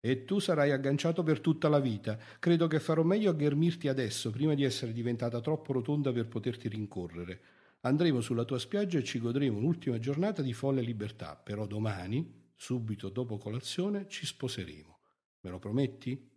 [0.00, 2.16] E tu sarai agganciato per tutta la vita.
[2.38, 6.68] Credo che farò meglio a ghermirti adesso, prima di essere diventata troppo rotonda per poterti
[6.68, 7.40] rincorrere.
[7.80, 13.08] Andremo sulla tua spiaggia e ci godremo un'ultima giornata di folle libertà, però domani, subito
[13.08, 14.98] dopo colazione, ci sposeremo.
[15.40, 16.30] Me lo prometti?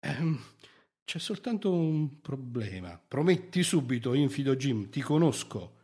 [0.00, 0.40] Ehm,
[1.04, 2.98] c'è soltanto un problema.
[3.06, 5.76] Prometti subito, infido Jim, ti conosco.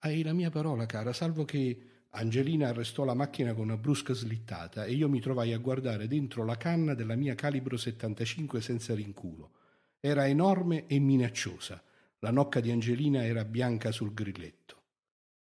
[0.00, 1.87] Hai la mia parola, cara, salvo che
[2.18, 6.44] Angelina arrestò la macchina con una brusca slittata e io mi trovai a guardare dentro
[6.44, 9.52] la canna della mia calibro 75 senza rinculo.
[10.00, 11.80] Era enorme e minacciosa.
[12.18, 14.82] La nocca di Angelina era bianca sul grilletto.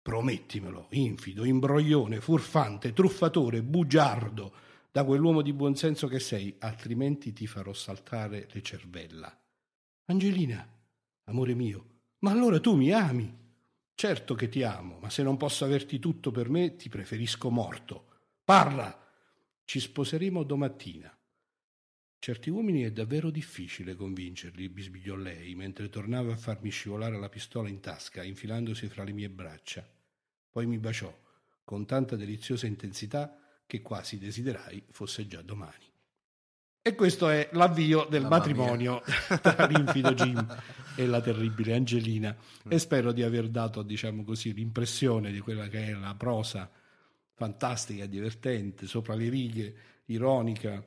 [0.02, 4.54] Promettimelo, infido, imbroglione, furfante, truffatore, bugiardo,
[4.90, 9.38] da quell'uomo di buonsenso che sei, altrimenti ti farò saltare le cervella.
[10.06, 10.66] Angelina,
[11.26, 11.86] amore mio,
[12.20, 13.43] ma allora tu mi ami?
[13.96, 18.08] Certo che ti amo, ma se non posso averti tutto per me, ti preferisco morto.
[18.44, 19.00] Parla!
[19.64, 21.16] Ci sposeremo domattina.
[22.20, 27.70] Certi uomini è davvero difficile convincerli, bisbigliò lei, mentre tornava a farmi scivolare la pistola
[27.70, 29.88] in tasca, infilandosi fra le mie braccia.
[30.50, 31.14] Poi mi baciò,
[31.64, 35.93] con tanta deliziosa intensità che quasi desiderai fosse già domani.
[36.86, 39.02] E questo è l'avvio del Mamma matrimonio
[39.42, 40.46] tra l'infido Jim
[40.98, 42.36] e la terribile Angelina.
[42.68, 46.70] E spero di aver dato, diciamo così, l'impressione di quella che è la prosa
[47.36, 49.76] fantastica, divertente, sopra le righe,
[50.08, 50.86] ironica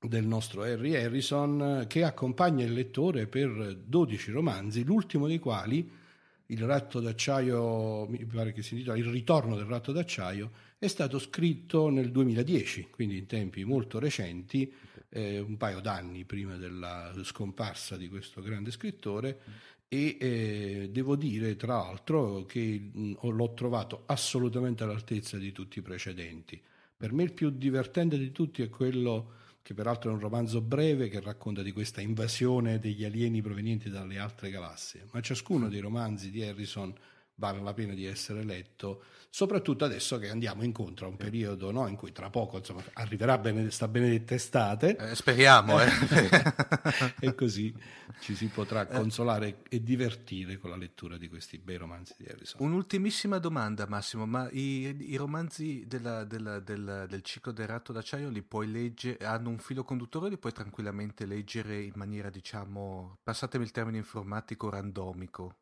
[0.00, 5.98] del nostro Harry Harrison, che accompagna il lettore per 12 romanzi, l'ultimo dei quali,
[6.46, 11.18] Il ratto d'acciaio, mi pare che si intitola Il ritorno del ratto d'acciaio, è stato
[11.18, 14.72] scritto nel 2010, quindi in tempi molto recenti,
[15.10, 19.40] eh, un paio d'anni prima della scomparsa di questo grande scrittore
[19.88, 25.82] e eh, devo dire tra l'altro che mh, l'ho trovato assolutamente all'altezza di tutti i
[25.82, 26.60] precedenti.
[26.96, 31.08] Per me il più divertente di tutti è quello che peraltro è un romanzo breve
[31.08, 36.30] che racconta di questa invasione degli alieni provenienti dalle altre galassie, ma ciascuno dei romanzi
[36.30, 36.92] di Harrison
[37.40, 41.86] vale la pena di essere letto, soprattutto adesso che andiamo incontro a un periodo no,
[41.88, 45.88] in cui tra poco insomma, arriverà bene, sta benedetta estate Eh, speriamo, eh.
[47.18, 47.74] e così
[48.20, 52.60] ci si potrà consolare e divertire con la lettura di questi bei romanzi di Harrison.
[52.62, 58.28] Un'ultimissima domanda, Massimo, ma i, i romanzi della- della- del, del ciclo del ratto d'acciaio
[58.28, 63.16] li puoi leggere, hanno un filo conduttore o li puoi tranquillamente leggere in maniera, diciamo,
[63.22, 65.54] passatemi il termine informatico, randomico?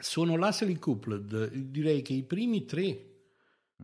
[0.00, 3.08] Sono Lasely coupled, direi che i primi tre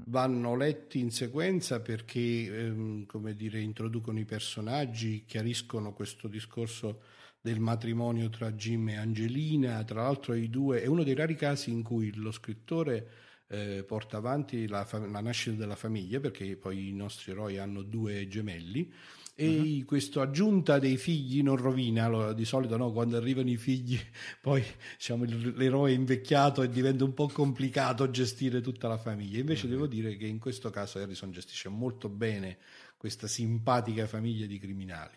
[0.06, 7.02] vanno letti in sequenza perché, ehm, come dire, introducono i personaggi, chiariscono questo discorso
[7.40, 11.72] del matrimonio tra Jim e Angelina, tra l'altro i due, è uno dei rari casi
[11.72, 13.08] in cui lo scrittore
[13.48, 18.28] eh, porta avanti la, la nascita della famiglia, perché poi i nostri eroi hanno due
[18.28, 18.88] gemelli,
[19.36, 23.98] e questa aggiunta dei figli non rovina, lo- di solito no, quando arrivano i figli
[24.40, 24.62] poi
[24.96, 25.24] diciamo,
[25.56, 29.38] l'eroe è invecchiato e diventa un po' complicato gestire tutta la famiglia.
[29.38, 32.58] Invece devo dire che in questo caso Harrison gestisce molto bene
[32.96, 35.12] questa simpatica famiglia di criminali.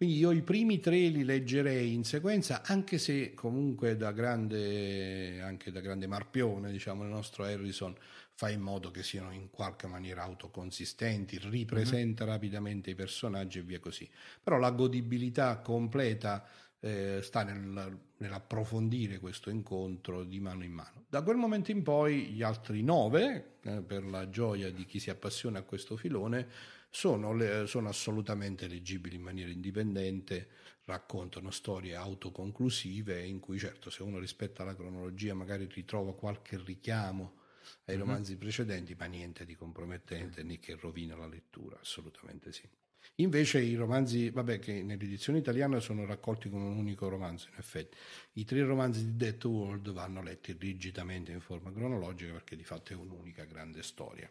[0.00, 5.70] Quindi io i primi tre li leggerei in sequenza, anche se comunque da grande, anche
[5.70, 7.94] da grande marpione, diciamo, il nostro Harrison
[8.40, 13.78] fa in modo che siano in qualche maniera autoconsistenti, ripresenta rapidamente i personaggi e via
[13.80, 14.08] così.
[14.42, 16.48] Però la godibilità completa
[16.80, 21.04] eh, sta nel- nell'approfondire questo incontro di mano in mano.
[21.10, 25.10] Da quel momento in poi gli altri nove, eh, per la gioia di chi si
[25.10, 26.48] appassiona a questo filone,
[26.88, 30.48] sono, le- sono assolutamente leggibili in maniera indipendente,
[30.86, 37.39] raccontano storie autoconclusive in cui certo se uno rispetta la cronologia magari ritrova qualche richiamo
[37.86, 42.68] ai romanzi precedenti, ma niente di compromettente né che rovina la lettura, assolutamente sì.
[43.16, 47.96] Invece i romanzi, vabbè, che nell'edizione italiana sono raccolti come un unico romanzo, in effetti.
[48.34, 52.92] I tre romanzi di Death World vanno letti rigidamente in forma cronologica perché di fatto
[52.92, 54.30] è un'unica grande storia,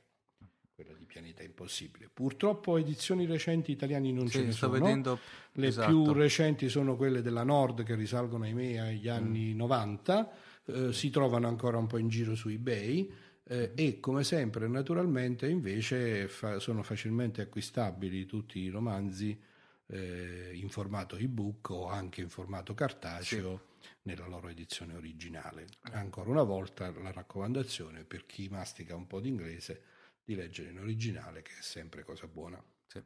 [0.73, 2.09] quella di Pianeta Impossibile.
[2.13, 4.71] Purtroppo edizioni recenti italiani non ce Sì, ne sto sono.
[4.71, 5.19] vedendo
[5.53, 5.87] Le esatto.
[5.87, 9.11] più recenti sono quelle della Nord che risalgono ahimè agli Mm.
[9.11, 10.31] anni 90,
[10.65, 13.11] eh, si trovano ancora un po' in giro su eBay
[13.51, 19.41] eh, e come sempre naturalmente invece fa- sono facilmente acquistabili tutti i romanzi
[19.87, 23.69] eh, in formato ebook o anche in formato cartaceo
[24.03, 25.65] nella loro edizione originale.
[25.93, 29.83] Ancora una volta la raccomandazione per chi mastica un po' di inglese
[30.23, 32.63] di leggere in originale che è sempre cosa buona.
[32.85, 33.03] Sì.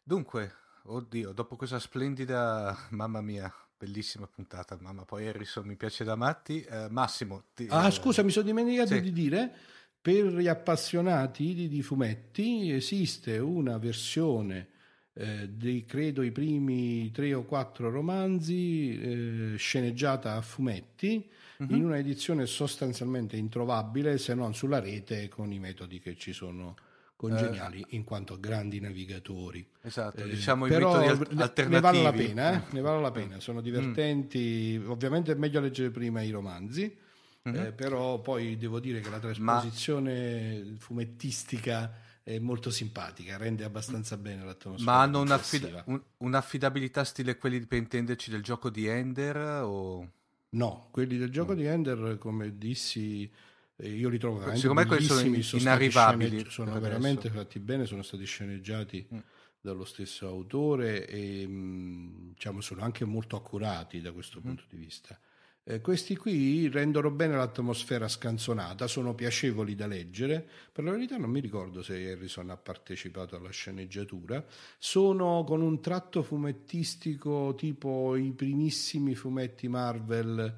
[0.00, 3.52] Dunque, oddio, dopo questa splendida, mamma mia,
[3.84, 6.62] bellissima puntata, mamma, poi Harrison mi piace da matti.
[6.62, 9.00] Eh, Massimo, ti- Ah, eh, scusa, mi sono dimenticato sì.
[9.02, 9.52] di dire,
[10.00, 14.68] per gli appassionati di, di fumetti esiste una versione
[15.16, 18.98] eh, dei, credo, i primi tre o quattro romanzi
[19.52, 21.72] eh, sceneggiata a fumetti Mhm.
[21.76, 26.74] in una edizione sostanzialmente introvabile se non sulla rete con i metodi che ci sono
[27.16, 29.66] congeniali in quanto grandi navigatori.
[29.82, 31.68] Esatto, Eh, diciamo i però metodi alternativi.
[31.74, 32.62] ne vale la pena, eh?
[32.72, 33.14] ne vale la Mm.
[33.14, 36.96] pena, sono divertenti, ovviamente è meglio leggere prima i romanzi,
[37.42, 44.44] eh, però poi devo dire che la trasposizione fumettistica è molto simpatica, rende abbastanza bene
[44.44, 44.90] l'atmosfera.
[44.90, 50.10] Ma hanno un'affida- un- un'affidabilità stile quelli per intenderci del gioco di Ender o...
[50.50, 53.30] No, quelli del gioco di Ender, come dissi, eh,
[53.82, 57.42] io li trovo veramente Secondo me sono inarrivabili sono veramente adesso.
[57.42, 59.18] fatti bene, sono stati sceneggiati Mm.
[59.60, 64.42] dallo stesso autore e mh, diciamo, sono anche molto accurati da questo Mm.
[64.42, 65.18] punto di vista.
[65.66, 70.46] Eh, questi qui rendono bene l'atmosfera scanzonata, sono piacevoli da leggere.
[70.70, 74.44] Per la verità non mi ricordo se Harrison ha partecipato alla sceneggiatura.
[74.78, 80.54] Sono con un tratto fumettistico tipo i primissimi fumetti Marvel.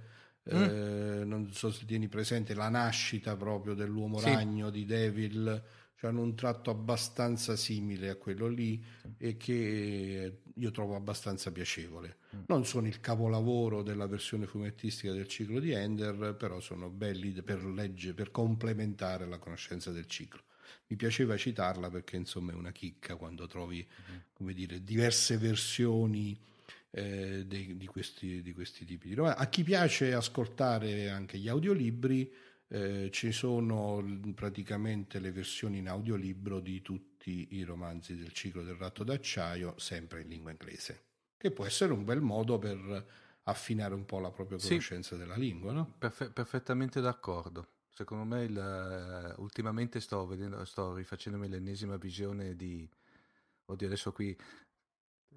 [0.49, 4.27] Eh, non so se tieni presente la nascita proprio dell'uomo Sì.
[4.27, 5.63] ragno di Devil
[6.07, 8.83] hanno un tratto abbastanza simile a quello lì
[9.19, 12.19] e che io trovo abbastanza piacevole.
[12.35, 12.41] Mm.
[12.47, 17.65] Non sono il capolavoro della versione fumettistica del ciclo di Ender, però sono belli per
[17.65, 20.43] leggere, per complementare la conoscenza del ciclo.
[20.89, 24.21] Mi piaceva citarla perché insomma è una chicca quando trovi, mm-hmm.
[24.33, 26.39] come dire, diverse versioni
[26.97, 29.43] eh, di, di, questi, di, questi, tipi di romanzi.
[29.43, 32.33] A chi piace ascoltare anche gli audiolibri,
[32.69, 34.03] eh, ci sono
[34.35, 40.23] praticamente le versioni in audiolibro di tutti i romanzi del ciclo del ratto d'acciaio, sempre
[40.23, 41.03] in lingua inglese,
[41.37, 43.07] che può essere un bel modo per
[43.43, 45.73] affinare un po' la propria conoscenza sì, della lingua.
[45.73, 45.97] No?
[45.99, 47.75] Perfe- perfettamente d'accordo.
[47.91, 52.89] Secondo me il, uh, ultimamente sto, vedendo, sto rifacendomi l'ennesima visione di...
[53.69, 54.37] Oddio, adesso qui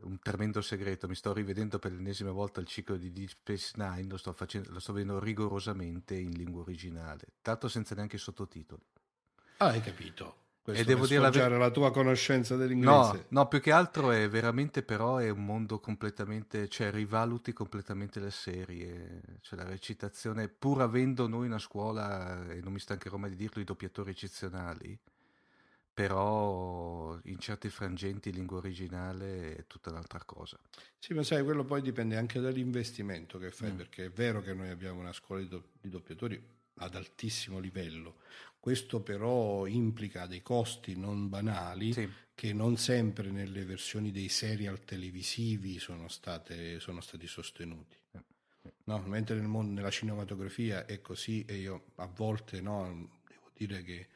[0.02, 4.08] un tremendo segreto, mi sto rivedendo per l'ennesima volta il ciclo di Deep Space Nine,
[4.08, 8.82] lo sto, facendo, lo sto vedendo rigorosamente in lingua originale, tanto senza neanche sottotitoli.
[9.58, 10.48] Ah, hai capito.
[10.62, 13.26] Questo e devo dire la, ver- la tua conoscenza dell'inglese.
[13.30, 18.20] No, no, più che altro è veramente però è un mondo completamente, cioè rivaluti completamente
[18.20, 23.32] le serie, cioè la recitazione, pur avendo noi una scuola, e non mi stancherò mai
[23.32, 24.98] di dirlo, i doppiatori eccezionali,
[26.00, 30.58] però in certi frangenti lingua originale è tutta un'altra cosa.
[30.98, 33.76] Sì, ma sai, quello poi dipende anche dall'investimento che fai, mm.
[33.76, 36.42] perché è vero che noi abbiamo una scuola di, do- di doppiatori
[36.76, 38.20] ad altissimo livello,
[38.62, 42.10] questo però implica dei costi non banali sì.
[42.34, 47.98] che non sempre nelle versioni dei serial televisivi sono, state, sono stati sostenuti.
[48.12, 48.24] Eh,
[48.86, 53.84] no, mentre nel mondo, nella cinematografia è così e io a volte no, devo dire
[53.84, 54.08] che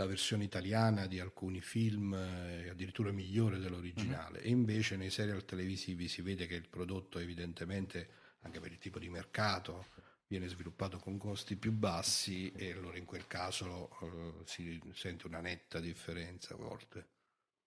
[0.00, 4.46] la versione italiana di alcuni film è eh, addirittura migliore dell'originale uh-huh.
[4.46, 8.08] e invece nei serial televisivi si vede che il prodotto evidentemente
[8.40, 9.88] anche per il tipo di mercato
[10.26, 15.40] viene sviluppato con costi più bassi e allora in quel caso uh, si sente una
[15.40, 17.06] netta differenza a volte.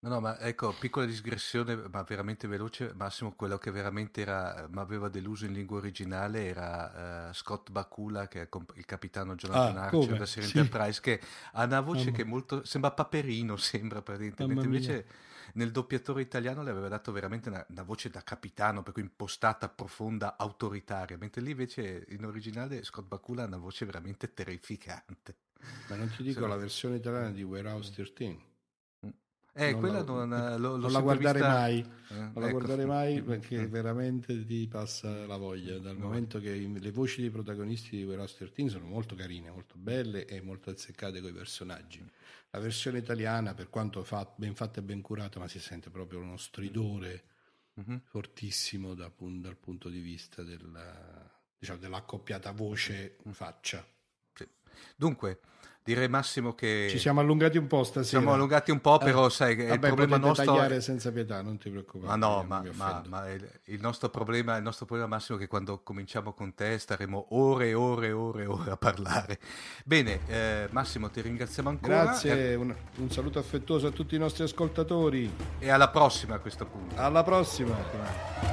[0.03, 2.91] No, no, ma ecco, piccola digressione, ma veramente veloce.
[2.93, 8.27] Massimo, quello che veramente era, mi aveva deluso in lingua originale era uh, Scott Bakula,
[8.27, 10.57] che è il capitano Jonathan ah, Archer da Serie sì.
[10.57, 11.21] Enterprise, che
[11.53, 12.17] ha una voce Mamma.
[12.17, 14.65] che molto, sembra Paperino, sembra praticamente.
[14.65, 15.05] Invece
[15.53, 19.69] nel doppiatore italiano le aveva dato veramente una, una, voce da capitano, per cui impostata,
[19.69, 25.35] profonda, autoritaria, mentre lì invece in originale Scott Bakula ha una voce veramente terrificante.
[25.87, 26.47] Ma non ti dico sì.
[26.49, 28.51] la versione italiana di Warehouse 13
[29.55, 31.53] eh, non quella la, non, lo, non la guardare vista...
[31.53, 32.39] mai, eh, non ecco.
[32.39, 35.77] la guardare mai perché veramente ti passa la voglia.
[35.77, 36.05] Dal no.
[36.05, 40.41] momento che le voci dei protagonisti di Whereas 13 sono molto carine, molto belle e
[40.41, 42.03] molto azzeccate con i personaggi.
[42.49, 46.19] La versione italiana, per quanto fa, ben fatta e ben curata, ma si sente proprio
[46.19, 47.23] uno stridore
[47.79, 47.97] mm-hmm.
[48.05, 51.29] fortissimo da, dal punto di vista della,
[51.59, 53.85] diciamo, dell'accoppiata voce-faccia.
[54.33, 54.47] Sì.
[54.95, 55.39] Dunque,
[55.83, 58.19] direi Massimo che ci siamo allungati un po' stasera.
[58.19, 61.57] Siamo allungati un po', però eh, sai che il problema nostro tagliare senza pietà, non
[61.57, 62.17] ti preoccupare.
[62.17, 65.47] Ma no, ma, ma, ma il, il, nostro problema, il nostro problema Massimo è che
[65.47, 69.39] quando cominciamo con te staremo ore e ore e ore e ore a parlare.
[69.83, 72.03] Bene, eh, Massimo, ti ringraziamo ancora.
[72.03, 76.39] Grazie, eh, un, un, saluto affettuoso a tutti i nostri ascoltatori e alla prossima a
[76.39, 76.95] questo punto.
[76.95, 78.52] Alla prossima.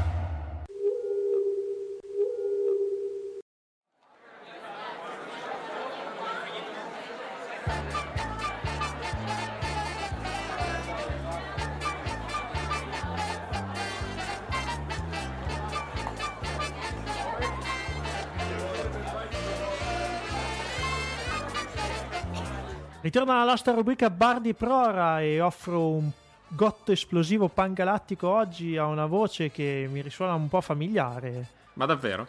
[23.30, 26.10] Ritorno alla nostra rubrica Bar di Prora e offro un
[26.48, 31.46] gotto esplosivo pangalattico oggi a una voce che mi risuona un po' familiare.
[31.74, 32.26] Ma davvero?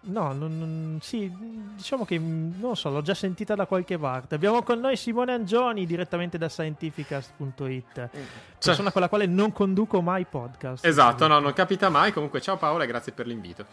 [0.00, 1.30] No, non, non, sì,
[1.74, 4.34] diciamo che non so, l'ho già sentita da qualche parte.
[4.34, 8.92] Abbiamo con noi Simone Angioni direttamente da scientificast.it, persona cioè.
[8.92, 10.86] con la quale non conduco mai podcast.
[10.86, 12.12] Esatto, no, non capita mai.
[12.12, 13.66] Comunque, ciao Paola e grazie per l'invito.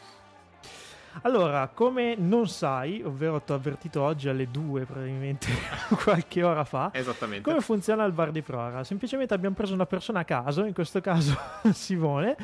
[1.21, 5.47] Allora, come non sai, ovvero ti ho avvertito oggi alle 2 probabilmente
[6.03, 7.49] qualche ora fa, Esattamente.
[7.49, 8.83] come funziona il bar di prora?
[8.83, 11.37] Semplicemente abbiamo preso una persona a caso, in questo caso
[11.73, 12.35] Simone,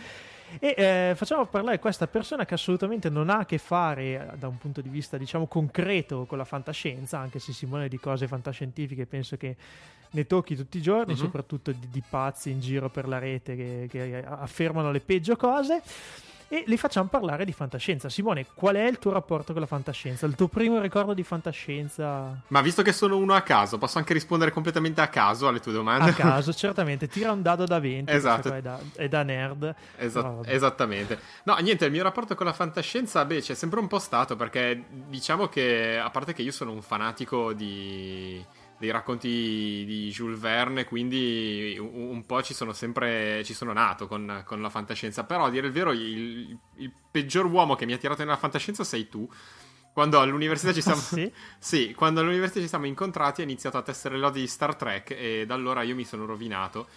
[0.60, 4.48] e eh, facciamo parlare questa persona che assolutamente non ha a che fare eh, da
[4.48, 9.06] un punto di vista diciamo concreto con la fantascienza, anche se Simone di cose fantascientifiche
[9.06, 9.56] penso che
[10.14, 11.20] ne tocchi tutti i giorni, uh-huh.
[11.20, 15.82] soprattutto di, di, pazzi in giro per la rete che, che affermano le peggio cose
[16.52, 18.10] e li facciamo parlare di fantascienza.
[18.10, 20.26] Simone, qual è il tuo rapporto con la fantascienza?
[20.26, 22.42] Il tuo primo ricordo di fantascienza?
[22.48, 25.72] Ma visto che sono uno a caso, posso anche rispondere completamente a caso alle tue
[25.72, 26.10] domande?
[26.10, 27.08] A caso, certamente.
[27.08, 28.12] Tira un dado da 20.
[28.12, 28.54] Esatto.
[28.54, 29.74] È da, è da nerd.
[29.96, 31.18] Esa- esattamente.
[31.44, 34.84] No, niente, il mio rapporto con la fantascienza, beh, c'è sempre un po' stato perché
[35.08, 38.44] diciamo che, a parte che io sono un fanatico di
[38.82, 44.08] dei racconti di Jules Verne, quindi un, un po' ci sono sempre ci sono nato
[44.08, 45.24] con, con, la fantascienza.
[45.24, 48.84] Però a dire il vero, il, il, peggior uomo che mi ha tirato nella fantascienza
[48.84, 49.30] sei tu.
[49.94, 51.32] Quando all'università ci siamo, sì?
[51.60, 55.12] sì, quando all'università ci siamo incontrati, ho iniziato a testare le lodi di Star Trek
[55.12, 56.88] e da allora io mi sono rovinato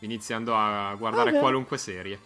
[0.00, 2.18] iniziando a guardare ah, qualunque serie.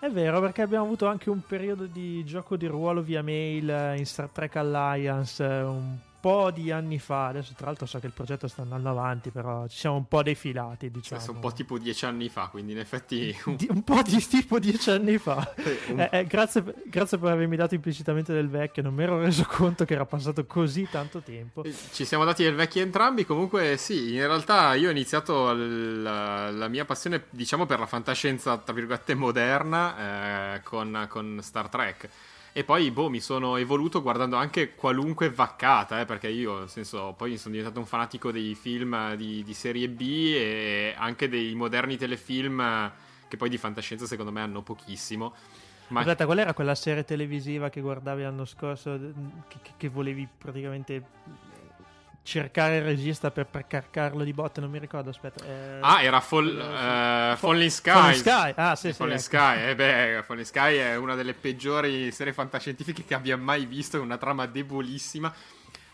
[0.00, 3.98] È vero, perché abbiamo avuto anche un periodo di gioco di ruolo via mail eh,
[3.98, 7.28] in Star Trek Alliance, eh, un po' di anni fa.
[7.28, 10.22] Adesso, tra l'altro, so che il progetto sta andando avanti, però ci siamo un po'
[10.22, 10.90] defilati.
[10.90, 11.20] Diciamo.
[11.20, 13.36] Adesso un po' tipo dieci anni fa, quindi in effetti.
[13.44, 15.54] Un, di, un po' di tipo dieci anni fa.
[15.88, 16.00] un...
[16.00, 18.82] eh, eh, grazie, grazie, per avermi dato implicitamente del vecchio.
[18.82, 21.64] Non mi ero reso conto che era passato così tanto tempo.
[21.92, 23.24] Ci siamo dati del vecchio entrambi.
[23.24, 28.56] Comunque, sì, in realtà io ho iniziato la, la mia passione, diciamo, per la fantascienza,
[28.58, 32.08] tra virgolette, moderna eh, con, con Star Trek.
[32.58, 37.14] E poi, boh, mi sono evoluto guardando anche qualunque vaccata, eh, perché io, nel senso,
[37.16, 40.00] poi sono diventato un fanatico dei film di, di serie B
[40.34, 42.90] e anche dei moderni telefilm
[43.28, 45.34] che poi di fantascienza secondo me hanno pochissimo.
[45.90, 46.00] Ma...
[46.00, 48.98] Aspetta, qual era quella serie televisiva che guardavi l'anno scorso
[49.46, 51.04] che, che volevi praticamente
[52.28, 55.42] cercare il regista per, per carcarlo di botte, non mi ricordo, aspetta.
[55.46, 57.90] Eh, ah, era Fall, uh, Falling Sky.
[57.90, 58.92] Falling Sky, ah sì, sì.
[58.92, 59.24] Falling ecco.
[59.24, 63.96] Sky, eh beh, Falling Sky è una delle peggiori serie fantascientifiche che abbia mai visto,
[63.96, 65.32] è una trama debolissima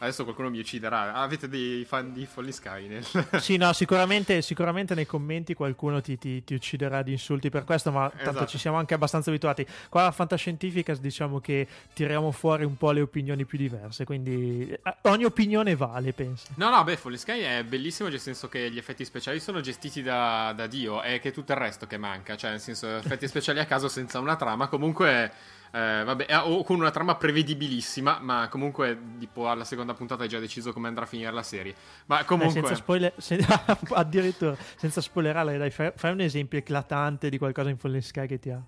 [0.05, 1.14] Adesso qualcuno mi ucciderà.
[1.14, 2.88] Avete dei fan di Folly Sky?
[2.88, 3.05] Nel...
[3.40, 7.90] sì, no, sicuramente, sicuramente, nei commenti qualcuno ti, ti, ti, ucciderà di insulti per questo,
[7.90, 8.46] ma tanto esatto.
[8.46, 9.66] ci siamo anche abbastanza abituati.
[9.88, 14.96] Qua alla Fantascientifica diciamo che tiriamo fuori un po' le opinioni più diverse, quindi eh,
[15.02, 16.48] ogni opinione vale, penso.
[16.57, 20.02] No, no, beh, Folly Sky è bellissimo nel senso che gli effetti speciali sono gestiti
[20.02, 23.59] da, da Dio, è che tutto il resto che manca, cioè nel senso effetti speciali
[23.59, 25.32] a caso senza una trama, comunque
[25.74, 30.28] eh, vabbè, eh, o con una trama prevedibilissima, ma comunque tipo alla seconda puntata hai
[30.28, 31.74] già deciso come andrà a finire la serie.
[32.06, 32.60] Ma comunque...
[32.60, 33.44] Eh, senza spoiler, sen-
[33.90, 38.38] addirittura senza spoilerare, dai, fai, fai, un esempio eclatante di qualcosa in Fallen Sky che
[38.38, 38.62] ti ha...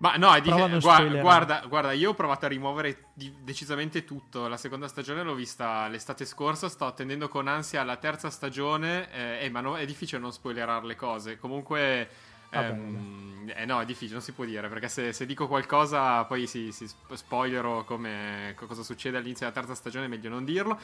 [0.00, 4.46] Ma no, è di- guarda, guarda, guarda, io ho provato a rimuovere di- decisamente tutto.
[4.46, 6.68] La seconda stagione l'ho vista l'estate scorsa.
[6.68, 9.10] Sto attendendo con ansia la terza stagione.
[9.10, 11.36] Eh, eh ma no, è difficile non spoilerare le cose.
[11.36, 12.08] Comunque,
[12.50, 16.46] Ehm, eh, no, è difficile, non si può dire perché se, se dico qualcosa poi
[16.46, 20.78] si, si spoilerò come cosa succede all'inizio della terza stagione, è meglio non dirlo.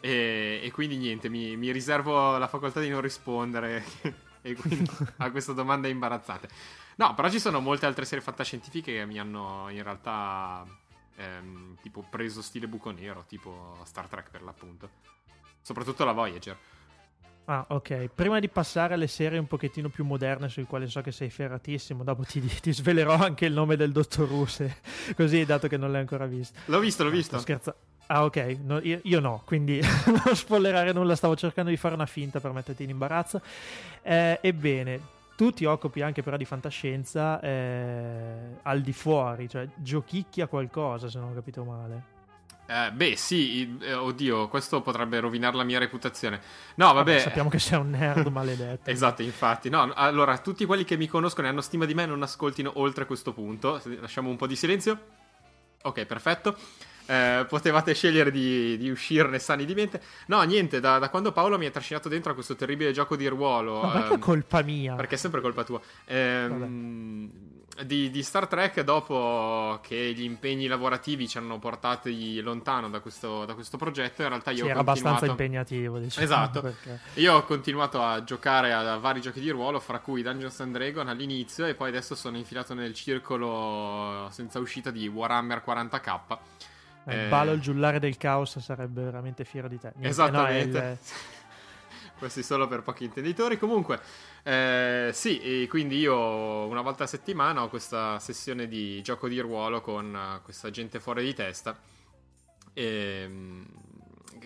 [0.00, 3.84] E, e quindi niente, mi, mi, riservo la facoltà di non rispondere
[5.18, 6.48] a queste domande imbarazzate.
[6.96, 10.66] No, però ci sono molte altre serie fantascientifiche che mi hanno in realtà
[11.16, 14.90] ehm, tipo preso stile buco nero, tipo Star Trek per l'appunto.
[15.60, 16.58] Soprattutto la Voyager.
[17.46, 18.08] Ah, ok.
[18.14, 22.04] Prima di passare alle serie un pochettino più moderne, sul quale so che sei ferratissimo,
[22.04, 24.76] dopo ti, ti svelerò anche il nome del dottor Ruse,
[25.16, 26.58] così dato che non l'hai ancora visto.
[26.66, 27.38] L'ho visto, l'ho ah, visto.
[27.38, 27.74] Scherza.
[28.06, 28.58] Ah, ok.
[28.62, 29.80] No, io, io, no, quindi
[30.24, 33.40] non spoilerare nulla, stavo cercando di fare una finta per metterti in imbarazzo.
[34.02, 35.00] Eh, ebbene,
[35.36, 41.08] tu ti occupi anche però di fantascienza eh, al di fuori, cioè giochicchi a qualcosa,
[41.08, 42.11] se non ho capito male.
[42.66, 46.40] Eh, beh, sì, eh, oddio, questo potrebbe rovinare la mia reputazione.
[46.76, 47.18] No, vabbè.
[47.18, 48.88] sappiamo che sei un nerd maledetto.
[48.88, 49.68] esatto, infatti.
[49.68, 53.04] No, allora, tutti quelli che mi conoscono e hanno stima di me non ascoltino oltre
[53.04, 53.80] questo punto.
[54.00, 54.98] Lasciamo un po' di silenzio.
[55.82, 56.56] Ok, perfetto.
[57.06, 60.00] Eh, potevate scegliere di, di, uscirne sani di mente.
[60.26, 63.26] No, niente, da, da, quando Paolo mi ha trascinato dentro a questo terribile gioco di
[63.26, 63.82] ruolo.
[63.82, 64.94] Ma ehm, è colpa mia?
[64.94, 65.80] Perché è sempre colpa tua.
[66.06, 67.30] Ehm,
[67.84, 73.44] di, di, Star Trek dopo che gli impegni lavorativi ci hanno portati lontano da questo,
[73.44, 75.08] da questo progetto in realtà io sì, ho era continuato...
[75.08, 76.60] abbastanza impegnativo diciamo, esatto.
[76.60, 77.00] perché...
[77.14, 81.08] io ho continuato a giocare a, vari giochi di ruolo fra cui Dungeons and Dragons
[81.08, 86.38] all'inizio e poi adesso sono infilato nel circolo senza uscita di Warhammer 40k
[87.04, 87.28] eh, eh...
[87.28, 89.92] Balo il giullare del caos sarebbe veramente fiero di te.
[90.00, 90.98] Esattamente no, il...
[92.22, 94.00] questi solo per pochi intenditori comunque
[94.44, 96.16] eh, sì, e quindi io
[96.66, 101.00] una volta a settimana ho questa sessione di gioco di ruolo con uh, questa gente
[101.00, 101.76] fuori di testa
[102.72, 103.66] e, ehm,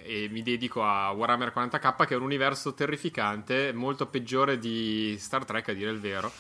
[0.03, 5.45] e, mi dedico a Warhammer 40k che è un universo terrificante, molto peggiore di Star
[5.45, 6.33] Trek a dire il vero.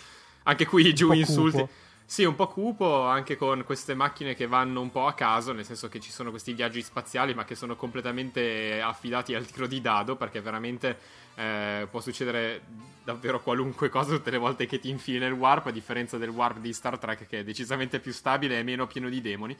[0.44, 1.58] Anche qui giù insulti.
[1.58, 1.84] Cupo.
[2.08, 5.64] Sì, un po' cupo, anche con queste macchine che vanno un po' a caso, nel
[5.64, 9.80] senso che ci sono questi viaggi spaziali, ma che sono completamente affidati al tiro di
[9.80, 10.98] dado, perché veramente
[11.34, 12.62] eh, può succedere
[13.02, 16.58] davvero qualunque cosa tutte le volte che ti infili nel warp, a differenza del warp
[16.58, 19.56] di Star Trek che è decisamente più stabile e meno pieno di demoni.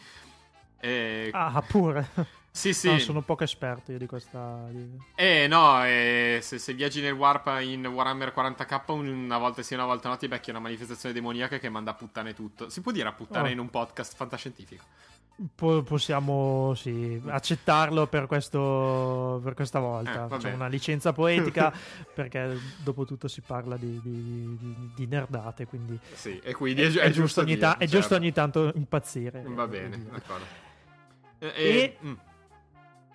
[0.81, 1.31] E...
[1.33, 2.09] Ah, pure.
[2.57, 2.89] Sì, sì.
[2.89, 4.67] No, sono poco esperto io di questa.
[5.15, 9.85] Eh, no, eh, se, se, viaggi nel Warp in Warhammer 40k, una volta sì, una
[9.85, 12.71] volta no, ti becchi una manifestazione demoniaca che manda a puttane tutto.
[12.71, 13.53] Si può dire a puttane oh.
[13.53, 14.85] in un podcast fantascientifico?
[15.55, 20.27] Po- possiamo sì, accettarlo per, questo, per questa volta.
[20.43, 21.71] Eh, una licenza poetica
[22.15, 25.67] perché dopo tutto si parla di, di, di, di nerdate.
[25.67, 29.43] Quindi, sì, e quindi è, è, è, giusto, ogni ta- è giusto, ogni tanto impazzire.
[29.45, 30.65] Va bene, d'accordo.
[31.57, 32.17] E, e, mm.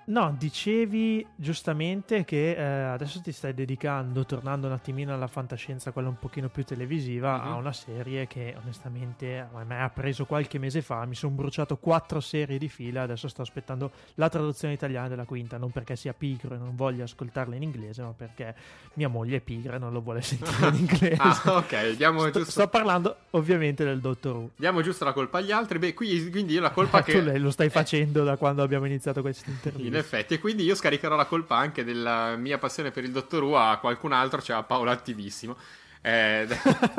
[0.04, 6.10] No, dicevi giustamente che eh, adesso ti stai dedicando, tornando un attimino alla fantascienza, quella
[6.10, 7.52] un pochino più televisiva, mm-hmm.
[7.52, 11.78] a una serie che onestamente a me ha preso qualche mese fa, mi sono bruciato
[11.78, 16.14] quattro serie di fila, adesso sto aspettando la traduzione italiana della quinta, non perché sia
[16.14, 18.56] pigro e non voglia ascoltarla in inglese, ma perché
[18.96, 21.16] mia moglie è pigra e non lo vuole sentire in inglese.
[21.22, 22.52] ah, ok, diamo sto, giusto...
[22.52, 24.50] sto parlando ovviamente del Dottor Who.
[24.56, 27.24] Diamo giusto la colpa agli altri, beh, qui, quindi io la colpa che...
[27.24, 30.34] tu lo stai facendo da quando abbiamo iniziato questa intervista in effetti.
[30.36, 33.78] E quindi io scaricherò la colpa anche della mia passione per il Dottor Who a
[33.78, 35.56] qualcun altro, cioè a Paolo Attivissimo.
[36.02, 36.48] Eh,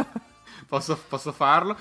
[0.67, 1.77] posso, posso farlo.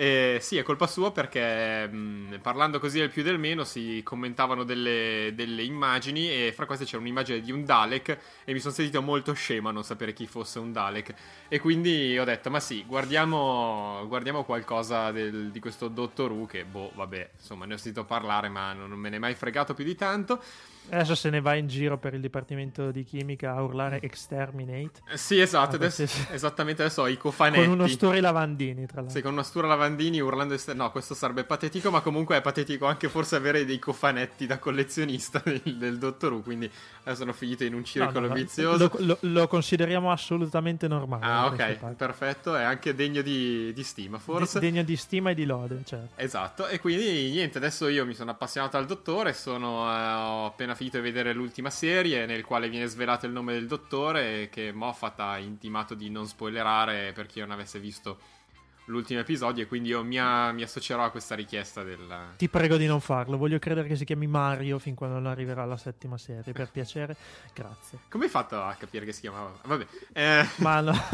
[0.00, 4.62] Eh, sì, è colpa sua perché mh, parlando così del più del meno si commentavano
[4.62, 9.02] delle, delle, immagini e fra queste c'era un'immagine di un Dalek e mi sono sentito
[9.02, 11.14] molto scema a non sapere chi fosse un Dalek.
[11.48, 16.64] E quindi ho detto ma sì, guardiamo, guardiamo qualcosa del, di questo Dottor Who che
[16.64, 19.82] boh, vabbè, insomma ne ho sentito parlare ma non me ne è mai fregato più
[19.82, 20.40] di tanto
[20.90, 25.02] Adesso se ne va in giro per il Dipartimento di Chimica a urlare Exterminate.
[25.10, 27.64] Eh, sì, esatto, adesso, esattamente adesso ho i cofanetti.
[27.64, 29.16] Con uno sture lavandini, tra l'altro.
[29.16, 30.54] Sì, con uno sture lavandini urlando...
[30.54, 34.58] Ester- no, questo sarebbe patetico, ma comunque è patetico anche forse avere dei cofanetti da
[34.58, 36.70] collezionista del, del Dottor Who, quindi
[37.02, 38.90] adesso sono finito in un circolo no, no, vizioso.
[38.96, 41.24] Lo, lo, lo, consideriamo assolutamente normale.
[41.24, 44.58] Ah, ok, perfetto, è anche degno di, di stima, forse.
[44.58, 46.20] De- degno di stima e di lode, certo.
[46.20, 50.98] Esatto, e quindi niente, adesso io mi sono appassionato al Dottore, sono, eh, appena finito
[50.98, 55.38] di vedere l'ultima serie nel quale viene svelato il nome del dottore che Moffat ha
[55.38, 58.18] intimato di non spoilerare per chi non avesse visto
[58.84, 62.34] l'ultimo episodio e quindi io mi, a, mi, associerò a questa richiesta del...
[62.36, 65.64] Ti prego di non farlo, voglio credere che si chiami Mario fin quando non arriverà
[65.64, 67.16] la settima serie, per piacere,
[67.52, 67.98] grazie.
[68.08, 69.52] Come hai fatto a capire che si chiamava?
[69.64, 69.86] Vabbè.
[70.12, 70.46] Eh...
[70.62, 70.92] Ma no...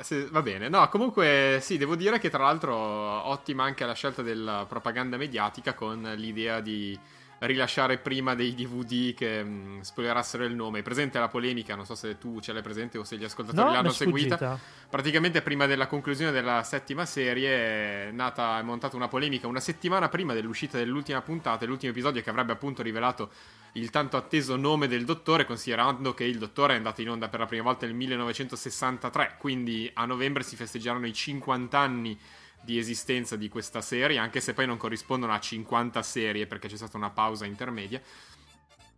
[0.00, 4.22] Se, va bene, no, comunque sì, devo dire che tra l'altro ottima anche la scelta
[4.22, 6.98] della propaganda mediatica con l'idea di
[7.40, 10.80] rilasciare prima dei DVD che mh, mm, spoilerassero il nome.
[10.80, 13.66] È presente la polemica, non so se tu ce l'hai presente o se gli ascoltatori
[13.68, 14.58] no, l'hanno seguita.
[14.88, 20.08] Praticamente prima della conclusione della settima serie è nata, è montata una polemica una settimana
[20.08, 23.30] prima dell'uscita dell'ultima puntata, l'ultimo episodio che avrebbe appunto rivelato
[23.72, 27.40] il tanto atteso nome del dottore, considerando che il dottore è andato in onda per
[27.40, 32.18] la prima volta nel 1963, quindi a novembre si festeggeranno i 50 anni
[32.60, 36.76] di esistenza di questa serie, anche se poi non corrispondono a 50 serie perché c'è
[36.76, 38.00] stata una pausa intermedia.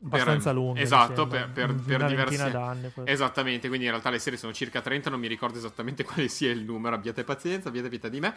[0.03, 0.81] Abbastanza per, lunga.
[0.81, 2.51] Esatto, per, per, per diverse...
[2.51, 6.29] D'anni, Esattamente, quindi in realtà le serie sono circa 30, non mi ricordo esattamente quale
[6.29, 8.35] sia il numero, abbiate pazienza, abbiate pietà di me.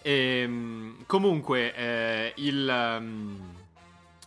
[0.00, 2.96] E, ehm, comunque, eh, il...
[2.98, 3.60] Um,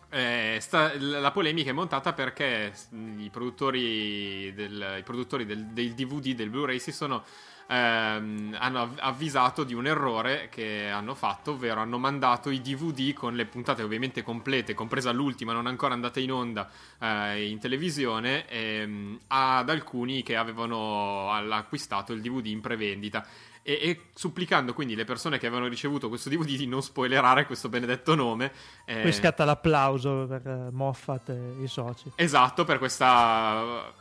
[0.10, 2.72] eh, sta, la polemica è montata perché
[3.18, 7.26] i produttori del, i produttori del, del DVD, del Blu-ray, si sono
[7.68, 13.36] ehm, hanno avvisato di un errore che hanno fatto, ovvero hanno mandato i DVD con
[13.36, 19.20] le puntate ovviamente complete, compresa l'ultima, non ancora andata in onda eh, in televisione, ehm,
[19.28, 23.26] ad alcuni che avevano acquistato il DVD in prevendita.
[23.68, 27.68] E, e, supplicando quindi le persone che avevano ricevuto questo DVD di non spoilerare questo
[27.68, 28.52] benedetto nome.
[28.86, 29.02] Eh...
[29.02, 32.12] Poi scatta l'applauso per uh, Moffat e i soci.
[32.14, 33.92] Esatto, per questa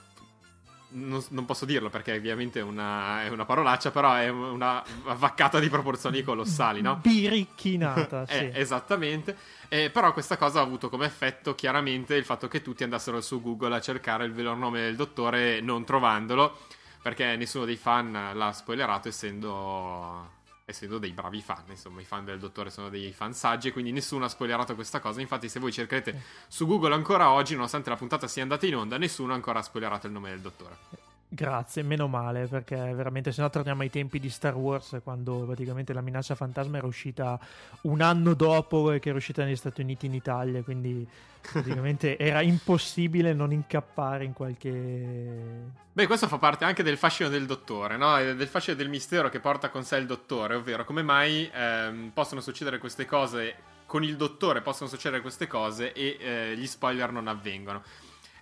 [0.94, 4.82] non, non, posso dirlo perché ovviamente è una, è una, parolaccia, però è una
[5.16, 6.96] vaccata di proporzioni colossali, no?
[6.96, 8.34] Biricchinata, sì.
[8.34, 9.36] eh, esattamente.
[9.68, 13.40] Eh, però questa cosa ha avuto come effetto chiaramente il fatto che tutti andassero su
[13.40, 16.58] Google a cercare il vero nome del dottore non trovandolo,
[17.02, 22.38] perché nessuno dei fan l'ha spoilerato essendo essendo dei bravi fan, insomma i fan del
[22.38, 25.72] dottore sono dei fan saggi e quindi nessuno ha spoilerato questa cosa, infatti se voi
[25.72, 29.60] cercherete su Google ancora oggi, nonostante la puntata sia andata in onda, nessuno ha ancora
[29.62, 31.13] spoilerato il nome del dottore.
[31.34, 35.92] Grazie, meno male, perché veramente se no torniamo ai tempi di Star Wars, quando praticamente
[35.92, 37.36] la minaccia fantasma era uscita
[37.82, 41.04] un anno dopo che era uscita negli Stati Uniti in Italia, quindi
[41.50, 45.72] praticamente era impossibile non incappare in qualche...
[45.92, 48.16] Beh, questo fa parte anche del fascino del dottore, no?
[48.16, 52.40] del fascino del mistero che porta con sé il dottore, ovvero come mai ehm, possono
[52.42, 53.56] succedere queste cose,
[53.86, 57.82] con il dottore possono succedere queste cose e eh, gli spoiler non avvengono.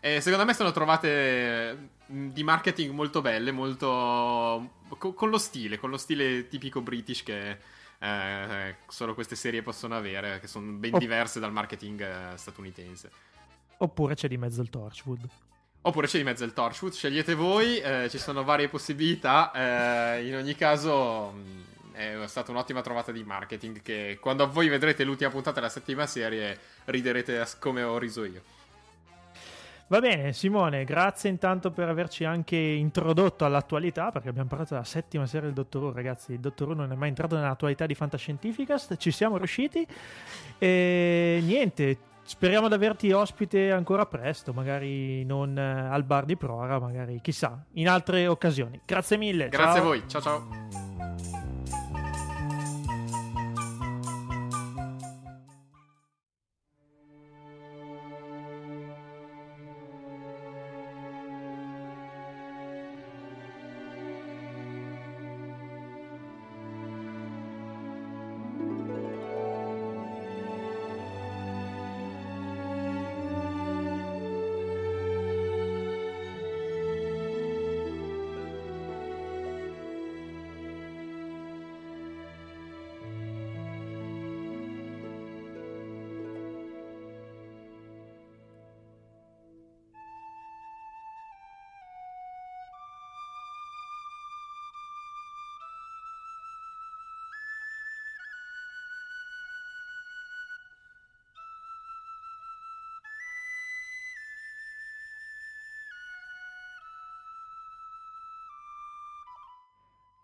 [0.05, 4.71] Eh, secondo me sono trovate di marketing molto belle, molto...
[4.99, 7.57] con lo stile, con lo stile tipico british che
[7.99, 13.11] eh, solo queste serie possono avere, che sono ben diverse dal marketing eh, statunitense.
[13.79, 15.29] Oppure c'è di mezzo il Torchwood.
[15.83, 19.53] Oppure c'è di mezzo il Torchwood, scegliete voi, eh, ci sono varie possibilità,
[20.17, 25.05] eh, in ogni caso mh, è stata un'ottima trovata di marketing che quando voi vedrete
[25.05, 28.43] l'ultima puntata della settima serie riderete come ho riso io.
[29.93, 35.27] Va bene, Simone, grazie intanto per averci anche introdotto all'attualità, perché abbiamo parlato della settima
[35.27, 38.97] serie del Dottor Who, ragazzi, il Dottor Who non è mai entrato nell'attualità di Fantascientificast,
[38.97, 39.87] ci siamo riusciti
[40.57, 46.79] e niente, Speriamo di averti ospite ancora presto, magari non eh, al bar di Prora,
[46.79, 48.81] magari chissà, in altre occasioni.
[48.87, 49.49] Grazie mille.
[49.49, 49.83] Grazie ciao.
[49.83, 50.03] a voi.
[50.07, 50.82] Ciao ciao.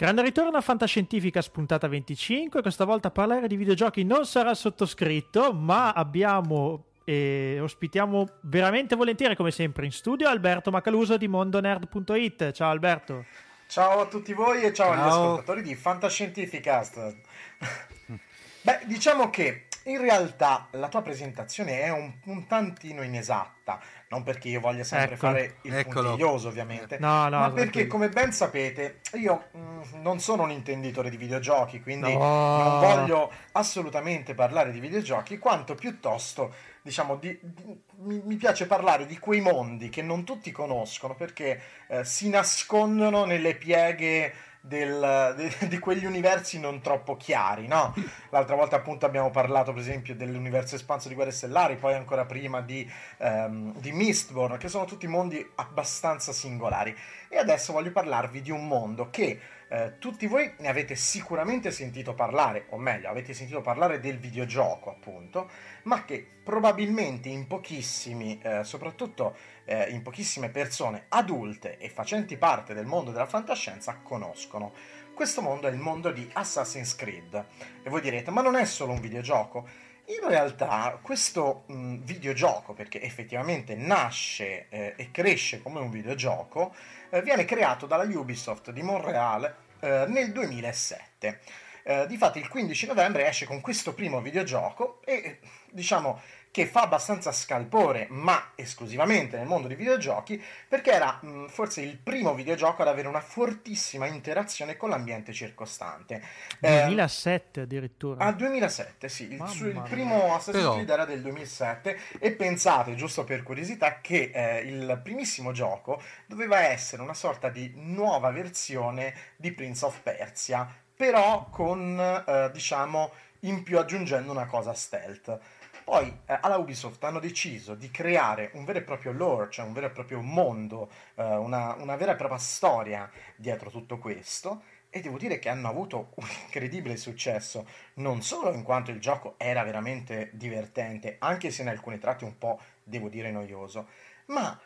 [0.00, 2.62] Grande ritorno a Fantascientifica spuntata 25.
[2.62, 9.50] Questa volta parlare di videogiochi non sarà sottoscritto, ma abbiamo e ospitiamo veramente volentieri, come
[9.50, 12.52] sempre, in studio Alberto Macaluso di mondonerd.it.
[12.52, 13.24] Ciao Alberto.
[13.66, 15.02] Ciao a tutti voi e ciao, ciao.
[15.02, 17.16] agli ascoltatori di Fantascientificast.
[18.62, 24.48] Beh, diciamo che in realtà la tua presentazione è un, un tantino inesatta non perché
[24.48, 25.32] io voglia sempre Eccolo.
[25.32, 26.08] fare il Eccolo.
[26.08, 30.50] puntiglioso ovviamente, no, no, ma perché come ben sapete io mh, mm, non sono un
[30.50, 32.18] intenditore di videogiochi, quindi no.
[32.18, 39.04] non voglio assolutamente parlare di videogiochi, quanto piuttosto diciamo di, di, mi, mi, piace parlare
[39.04, 44.32] di quei mondi che non tutti conoscono perché eh, si nascondono nelle pieghe
[44.68, 47.94] del, de, di quegli universi non troppo chiari, no?
[48.30, 52.60] L'altra volta appunto abbiamo parlato per esempio dell'universo espanso di Guerre Stellari, poi ancora prima
[52.60, 52.88] di,
[53.18, 56.94] um, di Mistborn, che sono tutti mondi abbastanza singolari.
[57.28, 59.40] E adesso voglio parlarvi di un mondo che
[59.70, 64.90] eh, tutti voi ne avete sicuramente sentito parlare, o meglio, avete sentito parlare del videogioco
[64.90, 65.50] appunto,
[65.82, 69.36] ma che probabilmente in pochissimi, eh, soprattutto
[69.68, 74.72] eh, in pochissime persone adulte e facenti parte del mondo della fantascienza conoscono.
[75.12, 77.44] Questo mondo è il mondo di Assassin's Creed.
[77.82, 79.68] E voi direte, ma non è solo un videogioco?
[80.06, 86.74] In realtà questo mh, videogioco, perché effettivamente nasce eh, e cresce come un videogioco,
[87.10, 91.40] eh, viene creato dalla Ubisoft di Montreal eh, nel 2007.
[91.88, 95.38] Eh, difatti il 15 novembre esce con questo primo videogioco e
[95.70, 96.20] diciamo
[96.50, 101.96] che fa abbastanza scalpore, ma esclusivamente nel mondo dei videogiochi, perché era mh, forse il
[101.96, 106.22] primo videogioco ad avere una fortissima interazione con l'ambiente circostante.
[106.60, 108.22] 2007 eh, addirittura.
[108.22, 110.72] Al 2007, sì, il, su, il primo Assassin's Però...
[110.74, 116.58] Creed era del 2007 e pensate, giusto per curiosità, che eh, il primissimo gioco doveva
[116.60, 120.68] essere una sorta di nuova versione di Prince of Persia,
[120.98, 121.96] però con,
[122.26, 125.38] eh, diciamo, in più aggiungendo una cosa stealth.
[125.84, 129.72] Poi eh, alla Ubisoft hanno deciso di creare un vero e proprio lore, cioè un
[129.72, 135.00] vero e proprio mondo, eh, una, una vera e propria storia dietro tutto questo e
[135.00, 139.62] devo dire che hanno avuto un incredibile successo, non solo in quanto il gioco era
[139.62, 143.86] veramente divertente, anche se in alcuni tratti un po', devo dire, noioso,
[144.26, 144.58] ma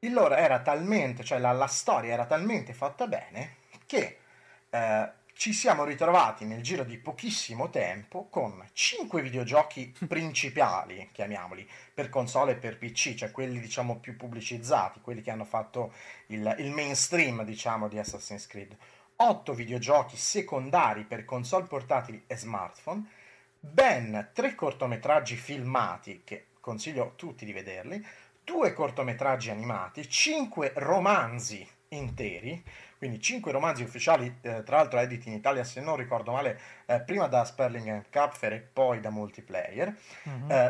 [0.00, 4.18] il lore era talmente, cioè la, la storia era talmente fatta bene che
[4.70, 5.10] eh,
[5.40, 12.52] ci siamo ritrovati nel giro di pochissimo tempo con 5 videogiochi principali, chiamiamoli, per console
[12.52, 15.94] e per PC, cioè quelli diciamo più pubblicizzati, quelli che hanno fatto
[16.26, 18.76] il, il mainstream diciamo di Assassin's Creed,
[19.16, 23.06] 8 videogiochi secondari per console portatili e smartphone,
[23.58, 28.06] ben 3 cortometraggi filmati, che consiglio tutti di vederli,
[28.44, 32.62] 2 cortometraggi animati, 5 romanzi interi,
[33.00, 37.00] quindi 5 romanzi ufficiali, eh, tra l'altro editi in Italia se non ricordo male, eh,
[37.00, 39.96] prima da Sperling and Kapfer e poi da Multiplayer,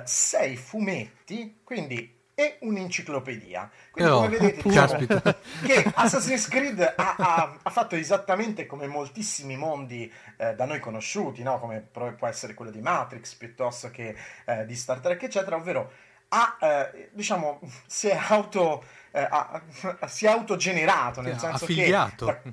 [0.05, 0.53] 6 uh-huh.
[0.53, 3.69] eh, fumetti, quindi e un'enciclopedia.
[3.91, 5.07] Quindi, Però, come vedete, diciamo
[5.67, 11.43] che Assassin's Creed ha, ha, ha, fatto esattamente come moltissimi mondi eh, da noi conosciuti,
[11.43, 11.59] no?
[11.59, 14.15] come può essere quello di Matrix piuttosto che
[14.45, 15.91] eh, di Star Trek, eccetera, ovvero
[16.29, 19.63] ha, eh, diciamo, si è auto, eh, ha,
[20.07, 22.27] si è autogenerato, nel senso affiliato.
[22.27, 22.41] che...
[22.45, 22.53] Da,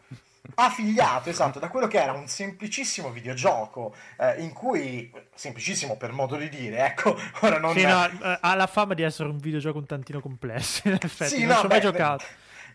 [0.56, 6.36] affiliato esatto da quello che era un semplicissimo videogioco eh, in cui semplicissimo per modo
[6.36, 9.78] di dire ecco ora non sì, no, eh, ha la fama di essere un videogioco
[9.78, 12.26] un tantino complesso in effetti sì, non no, ci ho mai giocato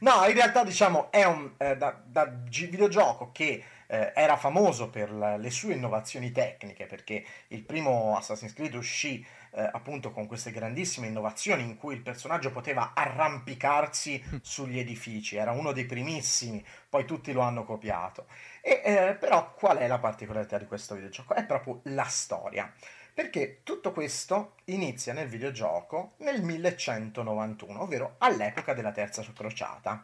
[0.00, 5.10] no in realtà diciamo è un eh, da, da videogioco che eh, era famoso per
[5.12, 9.24] la, le sue innovazioni tecniche perché il primo Assassin's Creed uscì
[9.54, 15.52] eh, appunto con queste grandissime innovazioni in cui il personaggio poteva arrampicarsi sugli edifici, era
[15.52, 18.26] uno dei primissimi, poi tutti lo hanno copiato.
[18.60, 21.34] E, eh, però qual è la particolarità di questo videogioco?
[21.34, 22.72] È proprio la storia.
[23.14, 30.02] Perché tutto questo inizia nel videogioco nel 1191, ovvero all'epoca della Terza Crociata.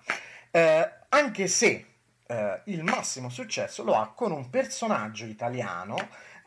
[0.51, 1.86] Eh, anche se
[2.26, 5.96] eh, il massimo successo lo ha con un personaggio italiano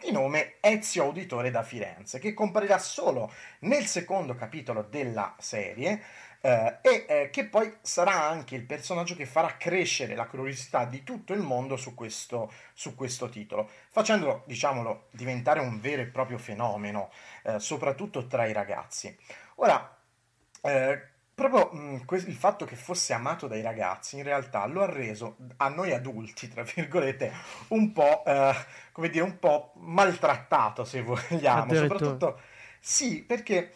[0.02, 6.02] di nome Ezio Auditore da Firenze, che comparirà solo nel secondo capitolo della serie
[6.42, 11.04] eh, e eh, che poi sarà anche il personaggio che farà crescere la curiosità di
[11.04, 16.40] tutto il mondo su questo, su questo titolo, facendolo, diciamolo, diventare un vero e proprio
[16.40, 17.12] fenomeno,
[17.44, 19.16] eh, soprattutto tra i ragazzi.
[19.56, 19.98] Ora,
[20.64, 21.11] eh,
[21.48, 25.70] proprio mh, il fatto che fosse amato dai ragazzi in realtà lo ha reso a
[25.70, 27.32] noi adulti, tra virgolette,
[27.70, 28.54] un po', eh,
[28.92, 31.74] come dire, un po' maltrattato, se vogliamo.
[31.74, 32.40] Soprattutto,
[32.80, 33.72] sì, perché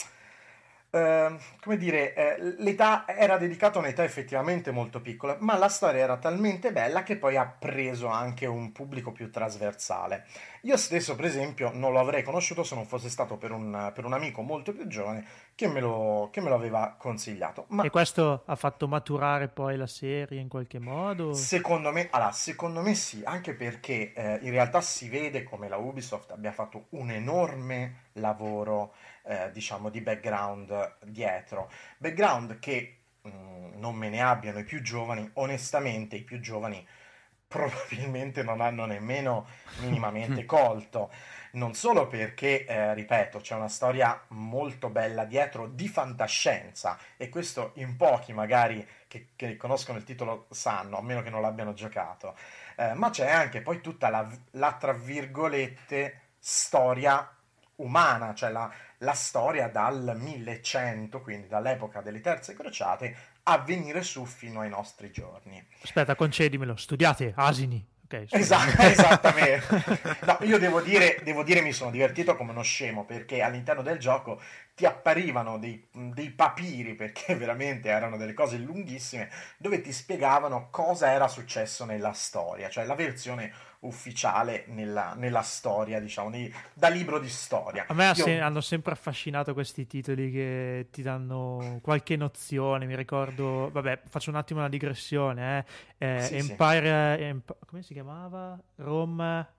[0.96, 6.02] Ehm, come dire, eh, l'età era dedicata a un'età effettivamente molto piccola, ma la storia
[6.02, 10.26] era talmente bella che poi ha preso anche un pubblico più trasversale.
[10.62, 14.06] Io stesso, per esempio, non lo avrei conosciuto se non fosse stato per un, per
[14.06, 17.66] un amico molto più giovane che me, lo, che me lo aveva consigliato.
[17.70, 21.34] Ma e questo ha fatto maturare poi la serie in qualche modo?
[21.34, 25.78] Secondo me, allora, secondo me sì, anche perché eh, in realtà si vede come la
[25.78, 28.94] Ubisoft abbia fatto un enorme lavoro
[29.26, 31.72] eh, diciamo di background dietro.
[31.98, 36.86] Background che mh, mm, non me ne abbiano i più giovani, onestamente i più giovani
[37.48, 39.48] probabilmente non hanno nemmeno
[39.82, 41.12] minimamente colto.
[41.52, 47.72] Non solo perché, eh, ripeto, c'è una storia molto bella dietro di fantascienza e questo
[47.76, 52.36] in pochi magari che, che conoscono il titolo sanno, a meno che non l'abbiano giocato,
[52.76, 57.30] eh, ma c'è anche poi tutta la, la tra virgolette storia
[57.78, 64.26] umana, cioè la, la storia dal 1100, quindi dall'epoca delle terze crociate, a venire su
[64.26, 65.64] fino ai nostri giorni.
[65.82, 67.94] Aspetta, concedimelo, studiate, asini.
[68.06, 69.84] Okay, esatto, esattamente.
[70.26, 73.98] No, io devo dire, devo dire, mi sono divertito come uno scemo perché all'interno del
[73.98, 74.40] gioco
[74.76, 81.12] ti apparivano dei, dei, papiri, perché veramente erano delle cose lunghissime, dove ti spiegavano cosa
[81.12, 83.52] era successo nella storia, cioè la versione
[83.86, 87.86] ufficiale nella, nella storia, diciamo, nei, da libro di storia.
[87.88, 88.44] A me Io...
[88.44, 92.86] hanno sempre affascinato questi titoli che ti danno qualche nozione.
[92.86, 95.66] Mi ricordo, vabbè, faccio un attimo una digressione.
[95.98, 96.16] Eh.
[96.16, 97.24] Eh, sì, Empire, sì.
[97.24, 98.60] Emp- come si chiamava?
[98.76, 99.54] Rome.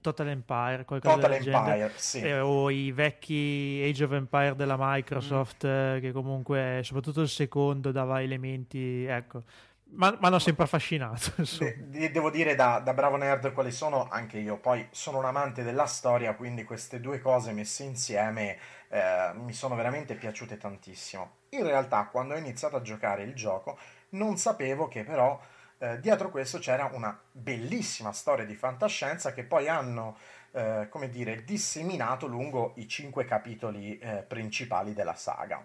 [0.00, 1.90] Total Empire, qualcosa Total Empire.
[1.96, 2.20] Sì.
[2.20, 5.96] Eh, o i vecchi Age of Empire della Microsoft, mm.
[5.96, 9.42] eh, che comunque, soprattutto il secondo, dava elementi, ecco,
[9.86, 11.32] mi hanno sempre affascinato.
[11.58, 15.62] De- devo dire da, da, bravo nerd quali sono, anche io poi sono un amante
[15.62, 18.58] della storia, quindi queste due cose messe insieme
[18.88, 21.36] eh, mi sono veramente piaciute tantissimo.
[21.50, 23.78] In realtà quando ho iniziato a giocare il gioco
[24.10, 25.40] non sapevo che però
[25.78, 30.16] eh, dietro questo c'era una bellissima storia di fantascienza che poi hanno,
[30.52, 35.64] eh, come dire, disseminato lungo i cinque capitoli eh, principali della saga.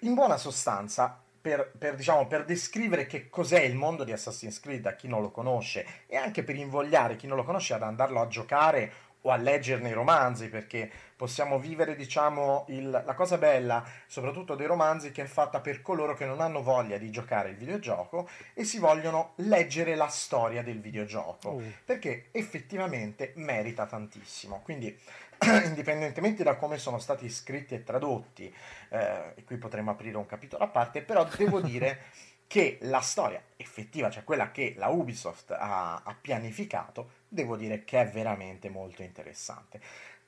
[0.00, 4.84] In buona sostanza, per, per, diciamo, per, descrivere che cos'è il mondo di Assassin's Creed
[4.86, 8.20] a chi non lo conosce e anche per invogliare chi non lo conosce ad andarlo
[8.20, 13.84] a giocare o a leggerne i romanzi, perché possiamo vivere, diciamo, il, la cosa bella,
[14.06, 17.56] soprattutto dei romanzi, che è fatta per coloro che non hanno voglia di giocare il
[17.56, 21.62] videogioco e si vogliono leggere la storia del videogioco, oh.
[21.84, 24.60] perché effettivamente merita tantissimo.
[24.62, 24.96] Quindi
[25.64, 28.52] indipendentemente da come sono stati scritti e tradotti,
[28.90, 32.04] eh, e qui potremmo aprire un capitolo a parte, però devo dire
[32.46, 38.00] che la storia effettiva, cioè quella che la Ubisoft ha, ha pianificato, devo dire che
[38.00, 39.80] è veramente molto interessante.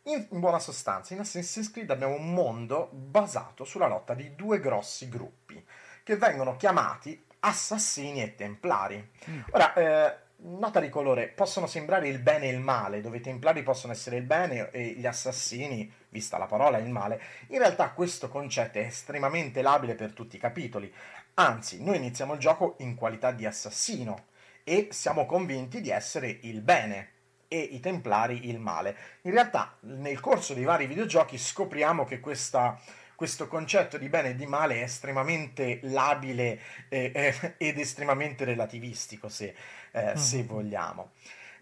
[0.04, 4.59] In, in, buona sostanza, in Assassin's Creed abbiamo un mondo basato sulla lotta di due
[4.59, 5.64] grossi gruppi,
[6.02, 9.11] che vengono chiamati assassini e templari.
[9.28, 9.40] Mm.
[9.50, 13.62] Ora, eh, nota di colore, possono sembrare il bene e il male, dove i templari
[13.62, 17.20] possono essere il bene e gli assassini, vista la parola, il male.
[17.49, 20.93] In realtà questo concetto è estremamente labile per tutti i capitoli.
[21.34, 24.26] Anzi, noi iniziamo il gioco in qualità di assassino
[24.64, 27.12] e siamo convinti di essere il bene
[27.49, 28.97] e i templari il male.
[29.22, 32.78] In realtà, nel corso dei vari videogiochi scopriamo che questa
[33.18, 39.28] questo concetto di bene e di male è estremamente labile eh, eh, ed estremamente relativistico,
[39.28, 39.57] se,
[39.93, 40.16] eh, mm.
[40.16, 41.11] se, vogliamo.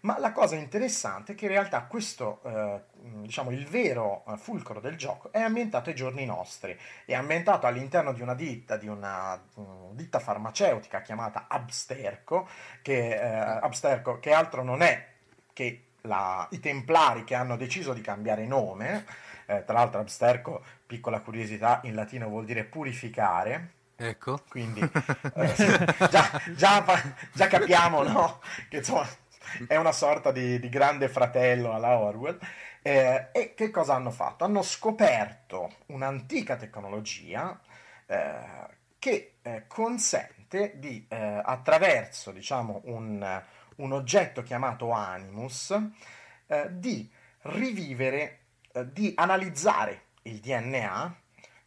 [0.01, 2.81] Ma la cosa interessante è che in realtà questo, eh,
[3.21, 8.13] diciamo, il vero eh, fulcro del gioco è ambientato ai giorni nostri, è ambientato all'interno
[8.13, 12.47] di una ditta, di una um, ditta farmaceutica chiamata Absterco,
[12.81, 15.05] che, eh, Absterco, che altro non è
[15.51, 19.05] che la, i templari che hanno deciso di cambiare nome,
[19.47, 23.73] eh, tra l'altro Absterco, piccola curiosità, in latino vuol dire purificare.
[23.99, 24.43] Ecco.
[24.47, 24.79] Quindi
[25.35, 25.53] eh,
[26.09, 26.85] già, già,
[27.33, 28.39] già, capiamo no?
[28.69, 29.07] che insomma,
[29.67, 32.37] è una sorta di, di grande fratello alla Orwell.
[32.83, 34.43] Eh, e che cosa hanno fatto?
[34.43, 37.59] Hanno scoperto un'antica tecnologia
[38.05, 38.39] eh,
[38.99, 43.43] che eh, consente di, eh, attraverso diciamo, un,
[43.77, 45.75] un, oggetto chiamato Animus,
[46.69, 48.39] di rivivere
[48.71, 51.15] eh, di analizzare il DNA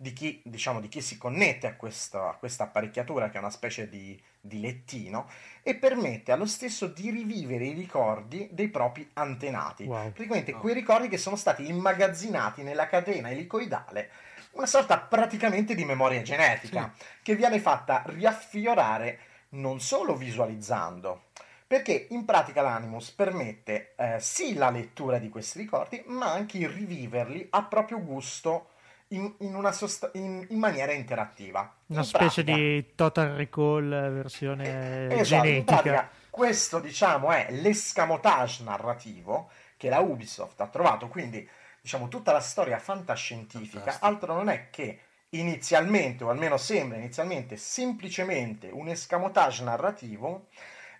[0.00, 3.50] di chi, diciamo, di chi si connette a questa, a questa, apparecchiatura che è una
[3.50, 5.28] specie di, di, lettino
[5.62, 9.84] e permette allo stesso di rivivere i ricordi dei propri antenati.
[9.84, 10.10] Wow.
[10.10, 14.10] Praticamente quei ricordi che sono stati immagazzinati nella catena elicoidale,
[14.52, 17.04] una sorta praticamente di memoria genetica sì.
[17.22, 19.18] che viene fatta riaffiorare
[19.50, 21.24] non solo visualizzando,
[21.66, 26.70] perché in pratica l'Animus permette eh, sì la lettura di questi ricordi, ma anche il
[26.70, 28.69] riviverli a proprio gusto
[29.12, 31.72] in, in, sost- in, in maniera interattiva.
[31.86, 35.82] Una specie pratica, di Total Recall versione eh, esatto, genetica.
[35.82, 41.48] Pratica, questo diciamo è l'escamotage narrativo che la Ubisoft ha trovato, quindi
[41.80, 44.06] diciamo tutta la storia fantascientifica, Fantastico.
[44.06, 45.00] altro non è che
[45.30, 50.48] inizialmente, o almeno sembra inizialmente, semplicemente un escamotage narrativo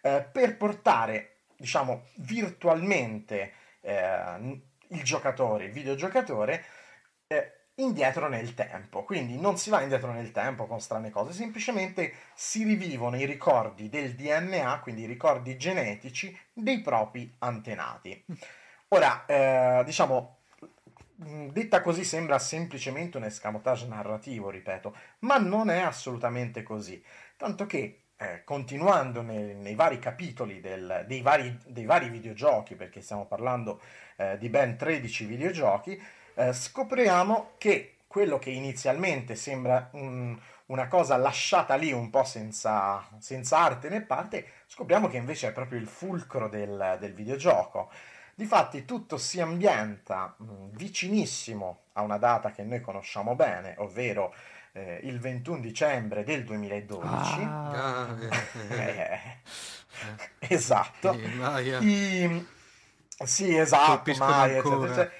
[0.00, 6.64] eh, per portare, diciamo, virtualmente eh, il giocatore, il videogiocatore,
[7.26, 9.04] eh, indietro nel tempo.
[9.04, 13.88] Quindi non si va indietro nel tempo con strane cose, semplicemente si rivivono i ricordi
[13.88, 18.24] del DNA, quindi i ricordi genetici dei propri antenati.
[18.88, 20.38] Ora, eh, diciamo,
[21.16, 27.02] detta così sembra semplicemente un escamotage narrativo, ripeto, ma non è assolutamente così.
[27.36, 33.00] Tanto che eh, continuando nei, nei, vari capitoli del, dei, vari, dei, vari, videogiochi, perché
[33.00, 33.80] stiamo parlando
[34.16, 36.00] eh, di ben 13 videogiochi,
[36.34, 43.06] eh, scopriamo che quello che inizialmente sembra un, una cosa lasciata lì un po' senza,
[43.18, 47.90] senza, arte né parte, scopriamo che invece è proprio il fulcro del, del videogioco.
[48.34, 54.34] Difatti tutto si ambienta mh, vicinissimo a una data che noi conosciamo bene, ovvero
[54.72, 57.40] eh, il 21 dicembre del 2012.
[57.42, 58.16] Ah.
[58.70, 59.20] Eh,
[60.38, 61.12] esatto.
[61.80, 62.46] I,
[63.24, 64.14] sì, esatto.
[64.16, 65.10] Maya, cioè,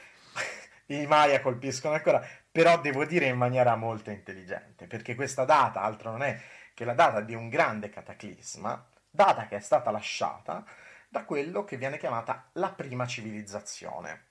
[0.95, 6.11] I Maya colpiscono ancora, però devo dire in maniera molto intelligente, perché questa data altro
[6.11, 6.41] non è
[6.75, 10.65] che la data di un grande cataclisma, data che è stata lasciata
[11.09, 14.27] da quello che viene chiamata la prima civilizzazione.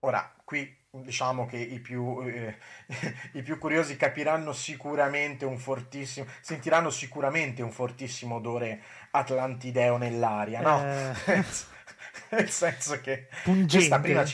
[0.00, 2.58] Ora, qui diciamo che i più, eh,
[3.32, 10.84] i più, curiosi capiranno sicuramente un fortissimo, sentiranno sicuramente un fortissimo odore atlantideo nell'aria, no?
[10.84, 11.44] Eh...
[12.30, 13.76] Nel senso che Pungente.
[13.76, 14.24] questa prima,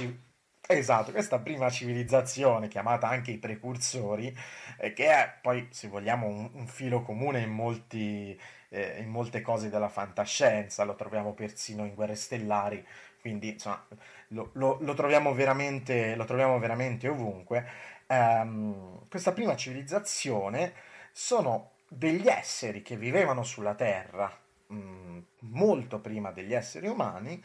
[0.78, 4.36] esatto, questa prima civilizzazione, chiamata anche i precursori,
[4.78, 9.40] eh, che è poi, se vogliamo, un, un filo comune in, molti, eh, in molte
[9.40, 12.84] cose della fantascienza, lo troviamo persino in Guerre Stellari,
[13.20, 13.84] quindi insomma
[14.28, 17.66] lo, lo, lo, troviamo, veramente, lo troviamo veramente ovunque.
[18.06, 20.72] Um, questa prima civilizzazione
[21.12, 24.32] sono degli esseri che vivevano sulla Terra
[24.68, 27.42] mh, mm, molto prima degli esseri umani,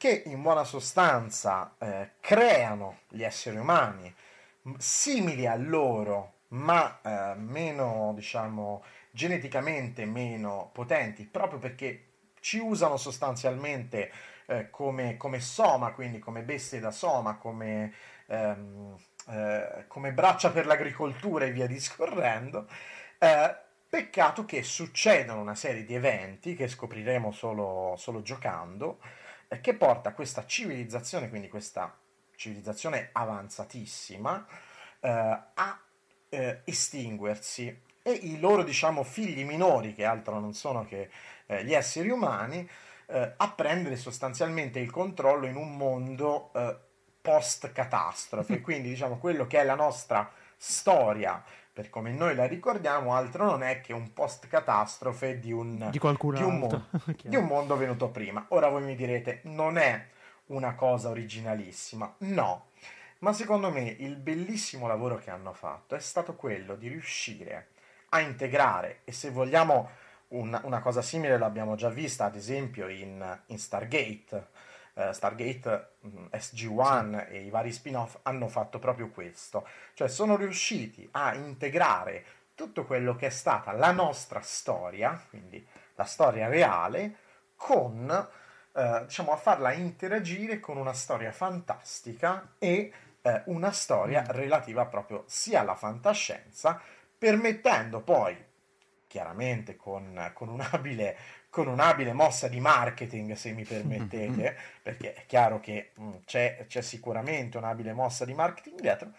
[0.00, 4.10] che in buona sostanza eh, creano gli esseri umani
[4.78, 12.06] simili a loro, ma eh, meno, diciamo, geneticamente meno potenti, proprio perché
[12.40, 14.10] ci usano sostanzialmente
[14.46, 17.92] eh, come, come, soma, quindi come bestie da soma, come,
[18.26, 18.96] ehm,
[19.28, 22.66] eh, come braccia per l'agricoltura e via discorrendo.
[23.18, 23.54] Eh,
[23.86, 28.98] peccato che succedono una serie di eventi che scopriremo solo, solo giocando,
[29.60, 31.96] che porta questa civilizzazione, quindi questa
[32.36, 34.46] civilizzazione avanzatissima,
[35.00, 35.80] eh, a
[36.64, 41.10] estinguersi e i loro diciamo figli minori che altro non sono che
[41.46, 42.68] eh, gli esseri umani
[43.06, 46.76] eh, a prendere sostanzialmente il controllo in un mondo eh,
[47.20, 48.60] post catastrofe.
[48.62, 51.42] Quindi, diciamo, quello che è la nostra storia
[51.72, 55.98] per come noi la ricordiamo, altro non è che un post catastrofe di un, di,
[55.98, 56.86] di, un mondo,
[57.22, 58.44] di un mondo venuto prima.
[58.48, 60.06] Ora voi mi direte, non è
[60.46, 62.66] una cosa originalissima, no,
[63.18, 67.68] ma secondo me il bellissimo lavoro che hanno fatto è stato quello di riuscire
[68.10, 69.90] a integrare, e se vogliamo
[70.28, 74.48] una, una cosa simile l'abbiamo già vista ad esempio in, in Stargate,
[74.94, 77.32] uh, Stargate mh, mm, SG-1 sì.
[77.32, 82.24] e i vari spin-off hanno fatto proprio questo, cioè sono riusciti a integrare
[82.54, 87.16] tutto quello che è stata la nostra storia, quindi la storia reale,
[87.56, 88.28] con,
[88.72, 94.30] uh, diciamo, a farla interagire con una storia fantastica e uh, una storia mm.
[94.32, 96.80] relativa proprio sia alla fantascienza,
[97.16, 98.48] permettendo poi
[99.10, 101.16] chiaramente con, con, un'abile,
[101.50, 106.80] con, un'abile, mossa di marketing, se mi permettete, perché è chiaro che mh, c'è, c'è,
[106.80, 109.10] sicuramente un'abile mossa di marketing dietro,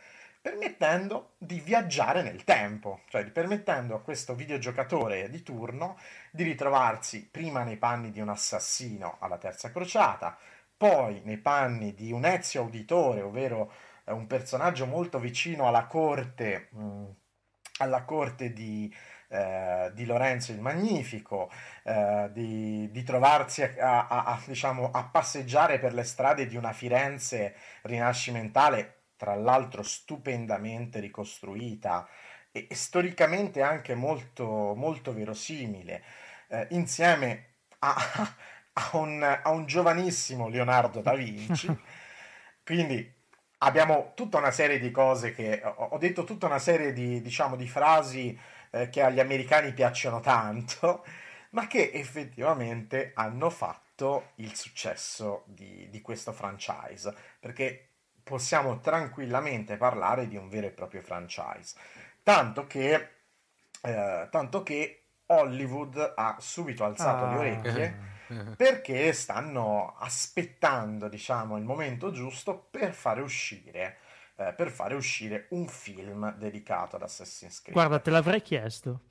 [0.42, 5.98] permettendo di viaggiare nel tempo, cioè permettendo a questo videogiocatore di turno
[6.32, 10.38] di ritrovarsi prima nei panni di un assassino alla terza crociata,
[10.78, 13.74] poi nei panni di un Ezio Auditore, ovvero
[14.06, 17.06] eh, un personaggio molto vicino alla corte, mh,
[17.80, 18.94] alla corte di,
[19.32, 21.50] eh, di Lorenzo il Magnifico,
[21.84, 26.74] eh, di, di, trovarsi a, a, a, diciamo, a passeggiare per le strade di una
[26.74, 32.08] Firenze rinascimentale, tra l'altro stupendamente ricostruita
[32.52, 36.04] e, e storicamente anche molto, molto verosimile,
[36.50, 37.96] eh, insieme a,
[38.74, 41.74] a, un, a un giovanissimo Leonardo da Vinci.
[42.66, 43.20] Quindi
[43.60, 47.68] abbiamo tutta una serie di cose che ho detto tutta una serie di, diciamo, di
[47.68, 48.38] frasi
[48.72, 51.06] eh, che agli americani piacciono tanto,
[51.52, 57.88] ma che effettivamente hanno fatto il successo di, di questo franchise, perché
[58.24, 61.76] possiamo tranquillamente parlare di un vero e proprio franchise.
[62.24, 63.10] Tanto che,
[63.82, 67.32] eh, tanto che Hollywood ha subito alzato ah.
[67.32, 68.10] le orecchie
[68.56, 73.98] perché stanno aspettando, diciamo, il momento giusto per fare uscire
[74.48, 77.74] eh, per fare uscire un film dedicato ad Assassin's Creed.
[77.74, 79.02] Guarda, te l'avrei chiesto.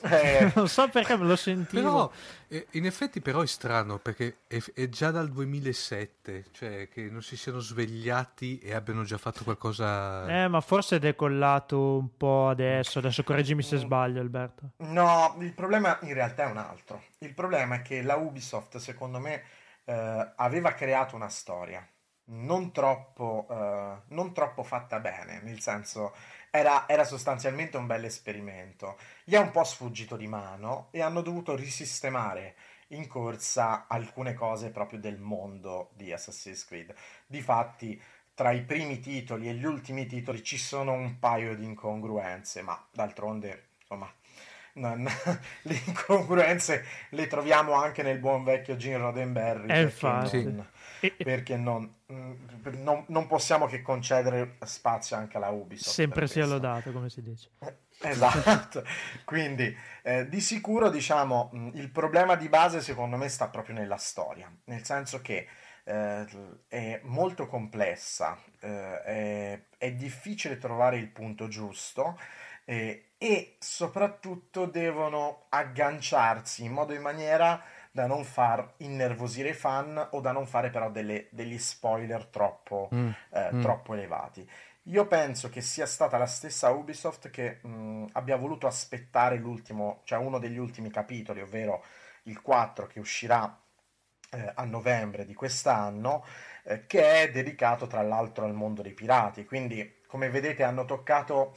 [0.00, 0.50] Eh.
[0.54, 1.82] non so perché me lo sentivo.
[1.82, 2.12] Però,
[2.48, 7.22] eh, in effetti, però è strano perché è, è, già dal 2007, cioè che non
[7.22, 10.44] si siano svegliati e abbiano già fatto qualcosa.
[10.44, 13.00] Eh, ma forse è decollato un po' adesso.
[13.00, 14.70] Adesso correggimi se sbaglio, Alberto.
[14.78, 17.02] No, il problema in realtà è un altro.
[17.18, 19.42] Il problema è che la Ubisoft, secondo me,
[19.84, 21.86] eh, aveva creato una storia
[22.24, 26.14] non troppo, uh, non troppo fatta bene, nel senso
[26.50, 28.98] era, era, sostanzialmente un bel esperimento.
[29.24, 32.54] Gli è un po' sfuggito di mano e hanno dovuto risistemare
[32.88, 36.94] in corsa alcune cose proprio del mondo di Assassin's Creed.
[37.26, 38.00] Difatti,
[38.34, 42.82] tra i primi titoli e gli ultimi titoli ci sono un paio di incongruenze, ma
[42.90, 44.12] d'altronde, insomma,
[44.74, 45.06] non,
[45.62, 49.70] le incongruenze le troviamo anche nel buon vecchio Gene Roddenberry.
[49.70, 50.44] Eh, infatti.
[50.44, 50.66] Non,
[51.22, 52.32] perché non, mm,
[52.82, 55.94] non, non, possiamo che concedere spazio anche alla Ubisoft.
[55.94, 57.50] Sempre sia lodato, come si dice.
[58.04, 58.84] Esatto,
[59.24, 59.72] quindi
[60.02, 64.52] eh, di sicuro diciamo mm, il problema di base secondo me sta proprio nella storia,
[64.64, 65.46] nel senso che
[65.84, 66.26] eh,
[66.66, 72.18] è molto complessa, eh, è, è, difficile trovare il punto giusto
[72.64, 77.62] eh, e soprattutto devono agganciarsi in modo e maniera
[77.92, 82.88] da non far innervosire i fan o da non fare però delle, degli spoiler troppo,
[82.92, 83.10] mm.
[83.30, 83.60] Eh, mm.
[83.60, 84.48] troppo elevati.
[84.86, 90.18] Io penso che sia stata la stessa Ubisoft che mh, abbia voluto aspettare l'ultimo, cioè
[90.18, 91.84] uno degli ultimi capitoli, ovvero
[92.24, 93.60] il 4 che uscirà
[94.30, 96.24] eh, a novembre di quest'anno,
[96.64, 99.44] eh, che è dedicato tra l'altro al mondo dei pirati.
[99.44, 101.56] Quindi come vedete hanno toccato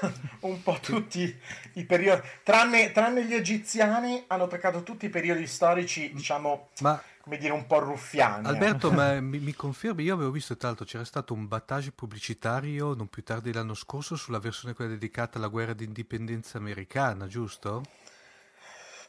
[0.40, 1.38] un po' tutti
[1.74, 7.36] i periodi, tranne, tranne, gli egiziani, hanno toccato tutti i periodi storici, diciamo, ma, come
[7.36, 8.46] dire, un po' ruffiani.
[8.46, 12.94] Alberto, ma mi, mi, confermi, io avevo visto tra l'altro c'era stato un battage pubblicitario
[12.94, 17.82] non più tardi l'anno scorso sulla versione quella dedicata alla guerra d'indipendenza americana, giusto?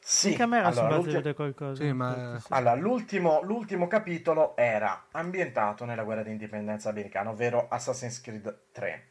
[0.04, 1.84] Sì, in camera allora, si vedere qualcosa.
[1.84, 2.42] Sì, ma...
[2.50, 9.08] allora, l'ultimo, l'ultimo, capitolo era ambientato nella guerra di indipendenza americana, ovvero Assassin's Creed 3.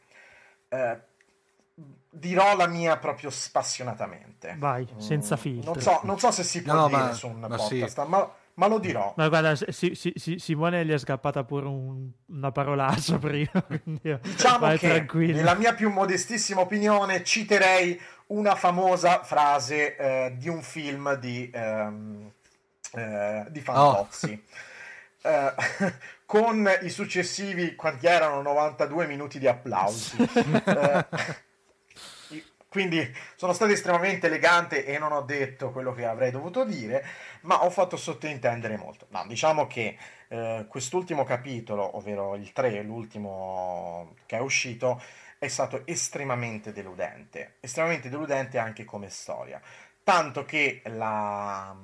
[0.67, 0.99] Eh,
[2.09, 4.55] dirò la mia proprio spassionatamente.
[4.57, 5.73] Vai, senza mm, filtro.
[5.73, 8.09] Non so, non so se si può no, dire ma, su un ma podcast, sì.
[8.09, 9.13] ma ma lo dirò.
[9.15, 13.51] Ma guarda, si, si, si, Simone gli è scappata pure un, una parolaccia prima.
[13.83, 15.35] diciamo che, tranquillo.
[15.35, 17.99] nella mia più modestissima opinione, citerei
[18.31, 22.31] una famosa frase eh, di un film di, ehm,
[22.93, 24.45] eh, di Fantozzi.
[25.23, 25.29] Oh.
[25.29, 25.53] Eh,
[26.25, 28.41] con i successivi, quanti erano?
[28.41, 30.17] 92 minuti di applausi.
[30.65, 31.05] eh,
[32.71, 37.05] quindi sono stato estremamente elegante e non ho detto quello che avrei dovuto dire,
[37.41, 39.07] ma ho fatto sottintendere molto.
[39.09, 39.97] No, diciamo che
[40.29, 45.01] eh, quest'ultimo capitolo, ovvero il 3, l'ultimo che è uscito,
[45.41, 49.59] è stato estremamente deludente, estremamente deludente anche come storia.
[50.03, 51.75] Tanto che la,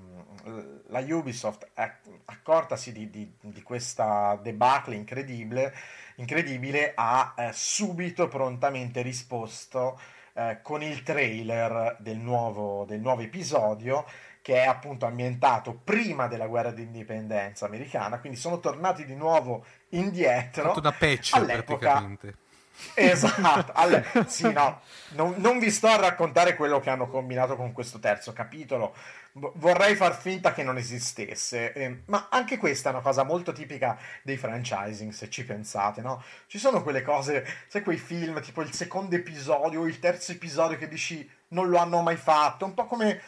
[0.85, 5.73] la Ubisoft, accortasi di, di, di, questa debacle incredibile,
[6.17, 9.99] incredibile ha eh, subito prontamente risposto
[10.33, 14.05] eh, con il trailer del nuovo, del nuovo episodio
[14.39, 20.65] che è appunto ambientato prima della guerra d'indipendenza americana, quindi sono tornati di nuovo indietro.
[20.67, 21.77] Fatto da patch all'epoca.
[21.77, 22.45] praticamente.
[22.93, 27.71] Esatto, allora, sì, no, non, non, vi sto a raccontare quello che hanno combinato con
[27.71, 28.95] questo terzo capitolo,
[29.33, 33.97] vorrei far finta che non esistesse, eh, ma anche questa è una cosa molto tipica
[34.21, 36.23] dei franchising, se ci pensate, no?
[36.47, 40.77] Ci sono quelle cose, sai quei film, tipo il secondo episodio o il terzo episodio
[40.77, 43.21] che dici non lo hanno mai fatto, un po' come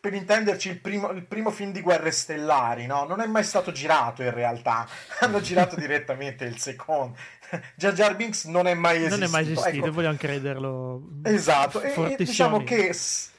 [0.00, 3.04] per intenderci, il primo, il primo, film di Guerre Stellari, no?
[3.04, 4.86] Non è mai stato girato in realtà.
[5.20, 7.18] Hanno girato direttamente il secondo.
[7.76, 9.16] Jar Jar Binks non è mai esistito.
[9.16, 9.92] Non è mai esistito, ecco.
[9.92, 11.02] vogliamo crederlo.
[11.22, 12.92] Esatto, e, diciamo che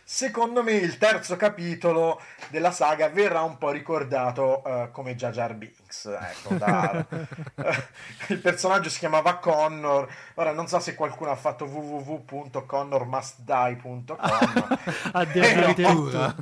[0.07, 5.55] secondo me il terzo capitolo della saga verrà un po' ricordato uh, come Jar Jar
[5.55, 6.05] Binks.
[6.05, 7.03] Ecco, da,
[8.27, 10.07] il personaggio si chiamava Connor.
[10.35, 14.15] Ora non so se qualcuno ha fatto www.connormustdie.com.
[15.11, 16.35] Addirittura.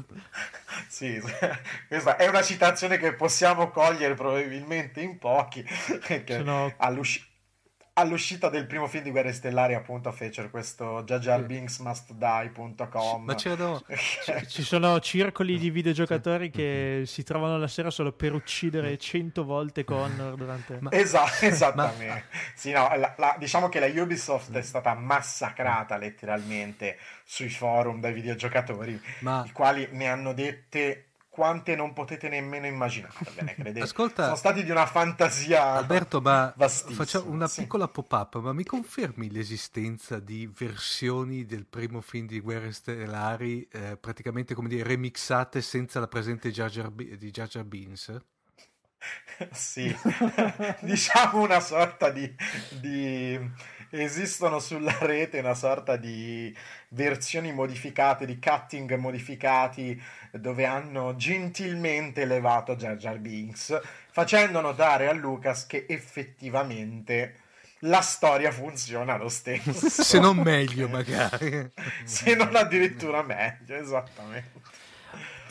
[0.89, 1.19] sì,
[1.87, 5.63] questa è una citazione che possiamo cogliere probabilmente in pochi.
[5.63, 6.73] Che Sono...
[6.77, 7.31] all'uscita
[7.95, 13.83] all'uscita del primo film di Guerre Stellari appunto fecero questo jajarbingsmustdie.com ma c'erano
[14.47, 19.83] ci sono circoli di videogiocatori che si trovano la sera solo per uccidere cento volte
[19.83, 20.91] Connor durante ma...
[20.91, 22.07] esatto, esattamente.
[22.07, 22.23] Ma...
[22.55, 28.13] sì, no, la, la, diciamo che la Ubisoft è stata massacrata letteralmente sui forum dai
[28.13, 29.43] videogiocatori ma...
[29.45, 33.79] i quali ne hanno dette quante non potete nemmeno immaginarvene, credete.
[33.79, 37.61] Ascolta, sono stati di una fantasia Alberto, ma facciamo una sì.
[37.61, 43.97] piccola pop-up, ma mi confermi l'esistenza di versioni del primo film di Guerre Stellari eh,
[43.97, 48.15] praticamente come dire remixate senza la presenza di Jar Jar, di Jar, Jar Beans?
[49.51, 49.91] sì,
[50.81, 52.31] diciamo una sorta di,
[52.79, 53.39] di
[54.01, 56.55] esistono sulla rete una sorta di
[56.89, 60.01] versioni modificate, di cutting modificati,
[60.31, 63.79] dove hanno gentilmente elevato Jar Jar Binks,
[64.11, 67.41] facendo notare a Lucas che effettivamente
[67.79, 69.89] la storia funziona lo stesso.
[69.89, 71.71] Se non meglio, magari.
[72.03, 74.61] Se non addirittura meglio, esattamente.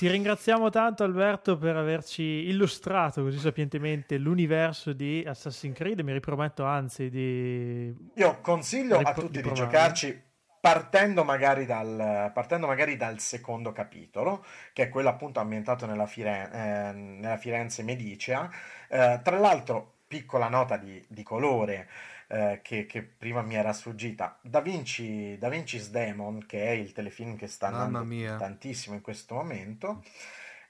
[0.03, 6.65] Ti ringraziamo tanto Alberto per averci illustrato così sapientemente l'universo di Assassin's Creed, mi riprometto
[6.65, 7.95] anzi di...
[8.17, 10.21] Io consiglio rip- a tutti di, di giocarci
[10.59, 16.53] partendo magari, dal, partendo magari, dal, secondo capitolo, che è quello appunto ambientato nella, Firen-
[16.53, 18.51] eh, nella Firenze Medicea.
[18.89, 21.89] Eh, tra l'altro, piccola nota di, di colore,
[22.33, 24.39] eh, che, che, prima mi era sfuggita.
[24.41, 29.35] Da, Vinci, da Vinci's Demon, che è il telefilm che sta andando tantissimo in questo
[29.35, 30.03] momento,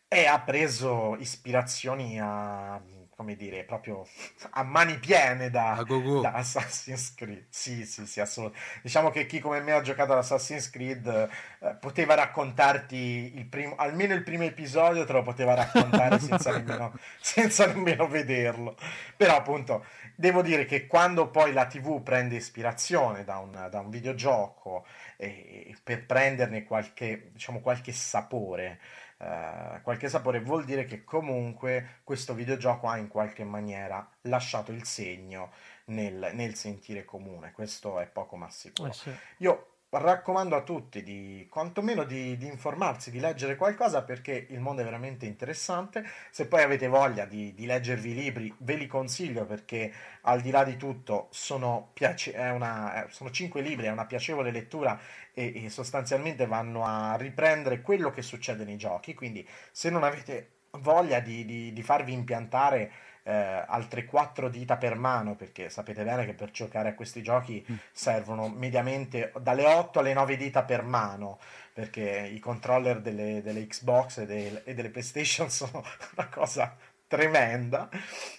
[0.08, 2.82] e ha preso ispirazioni a
[3.22, 4.04] come dire, proprio
[4.50, 5.80] a mani piene da,
[6.20, 7.44] da, Assassin's Creed.
[7.48, 8.80] Sì, sì, sì, assolutamente.
[8.82, 13.76] Diciamo che chi come me ha giocato ad Assassin's Creed eh, poteva raccontarti il primo,
[13.76, 18.76] almeno il primo episodio te lo poteva raccontare senza, nemmeno, senza nemmeno vederlo.
[19.16, 19.84] Però appunto
[20.16, 24.84] devo dire che quando poi la TV prende ispirazione da un, da un videogioco
[25.16, 28.80] e, per prenderne qualche, diciamo, qualche sapore,
[29.22, 34.82] Uh, qualche sapore vuol dire che comunque questo videogioco ha in qualche maniera lasciato il
[34.82, 35.52] segno
[35.84, 38.88] nel, nel sentire comune, questo è poco ma sicuro.
[38.88, 39.12] Eh sì.
[39.38, 44.80] Io raccomando a tutti di quantomeno di, di, informarsi, di leggere qualcosa perché il mondo
[44.80, 46.04] è veramente interessante.
[46.30, 49.92] Se poi avete voglia di, di leggervi i libri, ve li consiglio perché
[50.22, 54.98] al di là di tutto sono, piace- una, sono cinque libri, è una piacevole lettura
[55.34, 59.14] e, e sostanzialmente vanno a riprendere quello che succede nei giochi.
[59.14, 62.90] Quindi se non avete voglia di, di farvi impiantare
[63.24, 67.64] eh, altre quattro dita per mano, perché sapete bene che per giocare a questi giochi
[67.70, 67.74] mm.
[67.92, 71.38] servono mediamente dalle 8 alle 9 dita per mano,
[71.72, 75.84] perché i controller delle, delle Xbox e, del, e, delle PlayStation sono
[76.16, 76.76] una cosa
[77.06, 77.88] tremenda.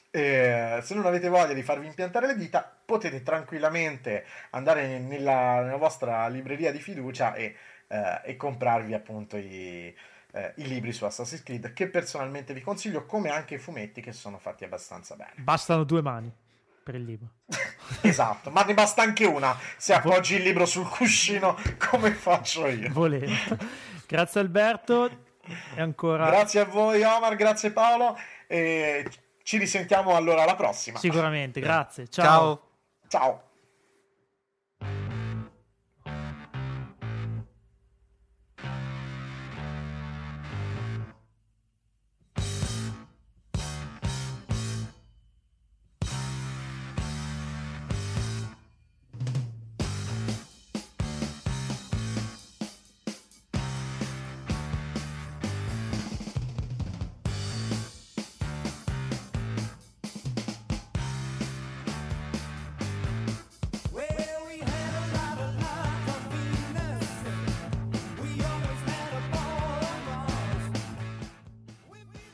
[0.09, 5.77] Eh, se non avete voglia di farvi impiantare le dita, potete tranquillamente andare nella, nella
[5.77, 7.55] vostra libreria di fiducia e,
[7.87, 9.95] eh, e comprarvi appunto i
[10.33, 14.11] eh, i libri su Assassin's Creed che personalmente vi consiglio come anche i fumetti che
[14.11, 15.33] sono fatti abbastanza bene.
[15.37, 16.31] Bastano due mani
[16.83, 17.29] per il libro.
[18.01, 21.55] esatto, ma ne basta anche una se appoggi il libro sul cuscino
[21.89, 22.91] come faccio io.
[22.91, 23.57] Volendo.
[24.07, 25.09] Grazie Alberto
[25.75, 26.25] e ancora...
[26.25, 29.09] Grazie a voi Omar, grazie Paolo e
[29.43, 30.97] ci risentiamo allora alla prossima.
[30.99, 32.07] Sicuramente, grazie.
[32.07, 32.25] Ciao.
[32.25, 32.69] Ciao.
[33.07, 33.51] Ciao.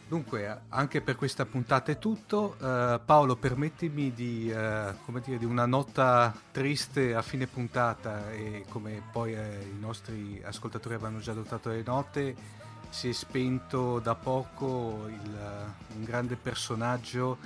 [0.10, 2.56] Dunque, anche per questa puntata è tutto.
[2.58, 9.04] Uh, Paolo, permettimi di, uh, dire, di, una nota triste a fine puntata e come
[9.12, 12.36] poi eh, i nostri ascoltatori avranno già adottato le note,
[12.90, 17.38] si è spento da poco il, uh, un grande personaggio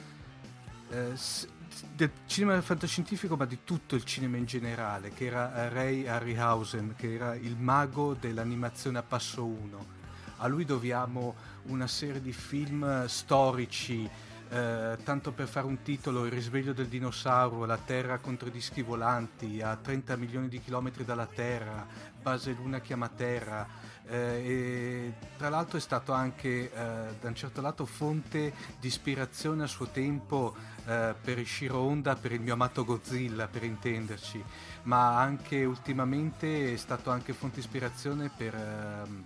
[0.87, 7.13] del cinema fantascientifico, ma di tutto il cinema in generale, che era Ray Harryhausen, che
[7.13, 10.01] era il mago dell'animazione a passo 1
[10.43, 11.35] a lui dobbiamo
[11.67, 14.09] una serie di film storici,
[14.49, 18.81] eh, tanto per fare un titolo, Il risveglio del dinosauro, La Terra contro i dischi
[18.81, 21.85] volanti, a 30 milioni di chilometri dalla Terra,
[22.21, 23.67] Base Luna chiama Terra.
[24.05, 29.67] Eh, tra l'altro è stato anche eh, da un certo lato fonte di ispirazione a
[29.67, 30.53] suo tempo
[30.85, 34.43] eh, per Ishiro Honda, per il mio amato Godzilla per intenderci,
[34.83, 39.23] ma anche ultimamente è stato anche fonte di ispirazione per ehm,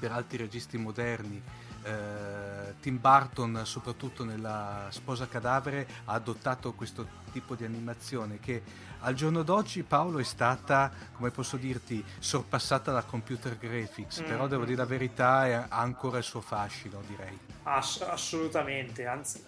[0.00, 1.40] per altri registi moderni.
[1.82, 8.62] Eh, Tim Burton, soprattutto nella Sposa Cadavere, ha adottato questo tipo di animazione che
[9.00, 14.24] al giorno d'oggi Paolo è stata, come posso dirti, sorpassata da computer graphics, mm.
[14.24, 17.38] però devo dire la verità, ha ancora il suo fascino, direi.
[17.62, 19.42] Ass- assolutamente, anzi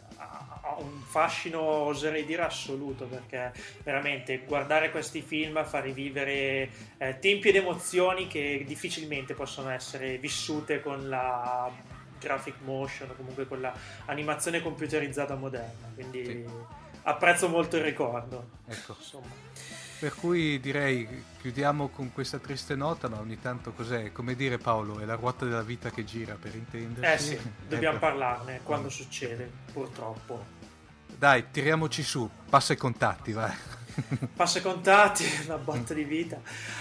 [0.63, 3.53] ha un fascino, oserei dire, assoluto, perché
[3.83, 10.81] veramente guardare questi film fa rivivere eh, tempi ed emozioni che difficilmente possono essere vissute
[10.81, 11.71] con la
[12.19, 15.91] graphic motion o comunque con l'animazione computerizzata moderna.
[15.95, 16.45] Quindi sì.
[17.03, 18.51] apprezzo molto il ricordo.
[18.67, 18.97] Ecco.
[18.99, 19.81] Insomma.
[20.03, 21.07] Per cui direi
[21.41, 24.11] chiudiamo con questa triste nota, ma ogni tanto cos'è?
[24.11, 27.15] Come dire Paolo, è la ruota della vita che gira per intenderci.
[27.15, 27.39] Eh sì,
[27.69, 28.07] dobbiamo ecco.
[28.07, 30.45] parlarne quando succede, purtroppo.
[31.07, 33.55] Dai, tiriamoci su, passa i contatti, vai.
[34.35, 36.41] Passa i contatti, una botta di vita.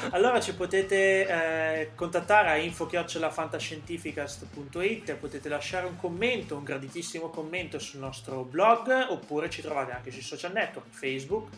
[0.10, 8.00] Allora ci potete eh, contattare a info-fantascientificast.it, potete lasciare un commento, un graditissimo commento sul
[8.00, 11.50] nostro blog, oppure ci trovate anche sui social network, Facebook,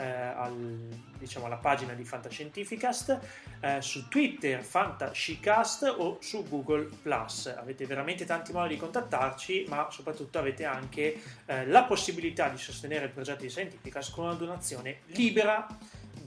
[0.00, 3.20] eh, al, diciamo, alla pagina di Fantascientificast,
[3.60, 7.46] eh, su Twitter Fantascicast o su Google Plus.
[7.46, 13.06] Avete veramente tanti modi di contattarci, ma soprattutto avete anche eh, la possibilità di sostenere
[13.06, 15.66] il progetto di Scientificast con una donazione libera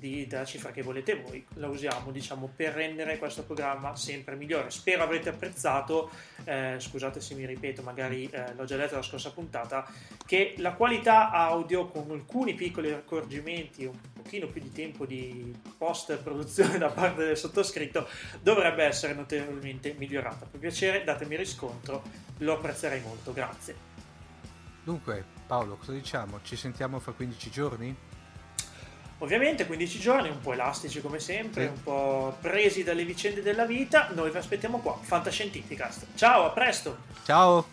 [0.04, 4.70] di, della cifra che volete voi, la usiamo diciamo per rendere questo programma sempre migliore.
[4.70, 6.12] Spero avrete apprezzato,
[6.44, 9.90] eh, scusate se mi ripeto, magari eh, l'ho già detto la scorsa puntata,
[10.26, 16.18] che la qualità audio con alcuni piccoli accorgimenti, un pochino più di tempo di post
[16.18, 18.06] produzione da parte del sottoscritto
[18.42, 20.46] dovrebbe essere notevolmente migliorata.
[20.52, 22.04] Per piacere, datemi riscontro,
[22.40, 23.92] lo apprezzerei molto, grazie.
[24.84, 26.42] Dunque, Paolo, cosa diciamo?
[26.44, 28.12] Ci sentiamo fra 15 giorni?
[29.24, 31.70] Ovviamente 15 giorni, un po' elastici come sempre, sì.
[31.70, 36.08] un po' presi dalle vicende della vita, noi vi aspettiamo qua, Fantascientificast.
[36.16, 36.98] Ciao, a presto!
[37.24, 37.73] Ciao!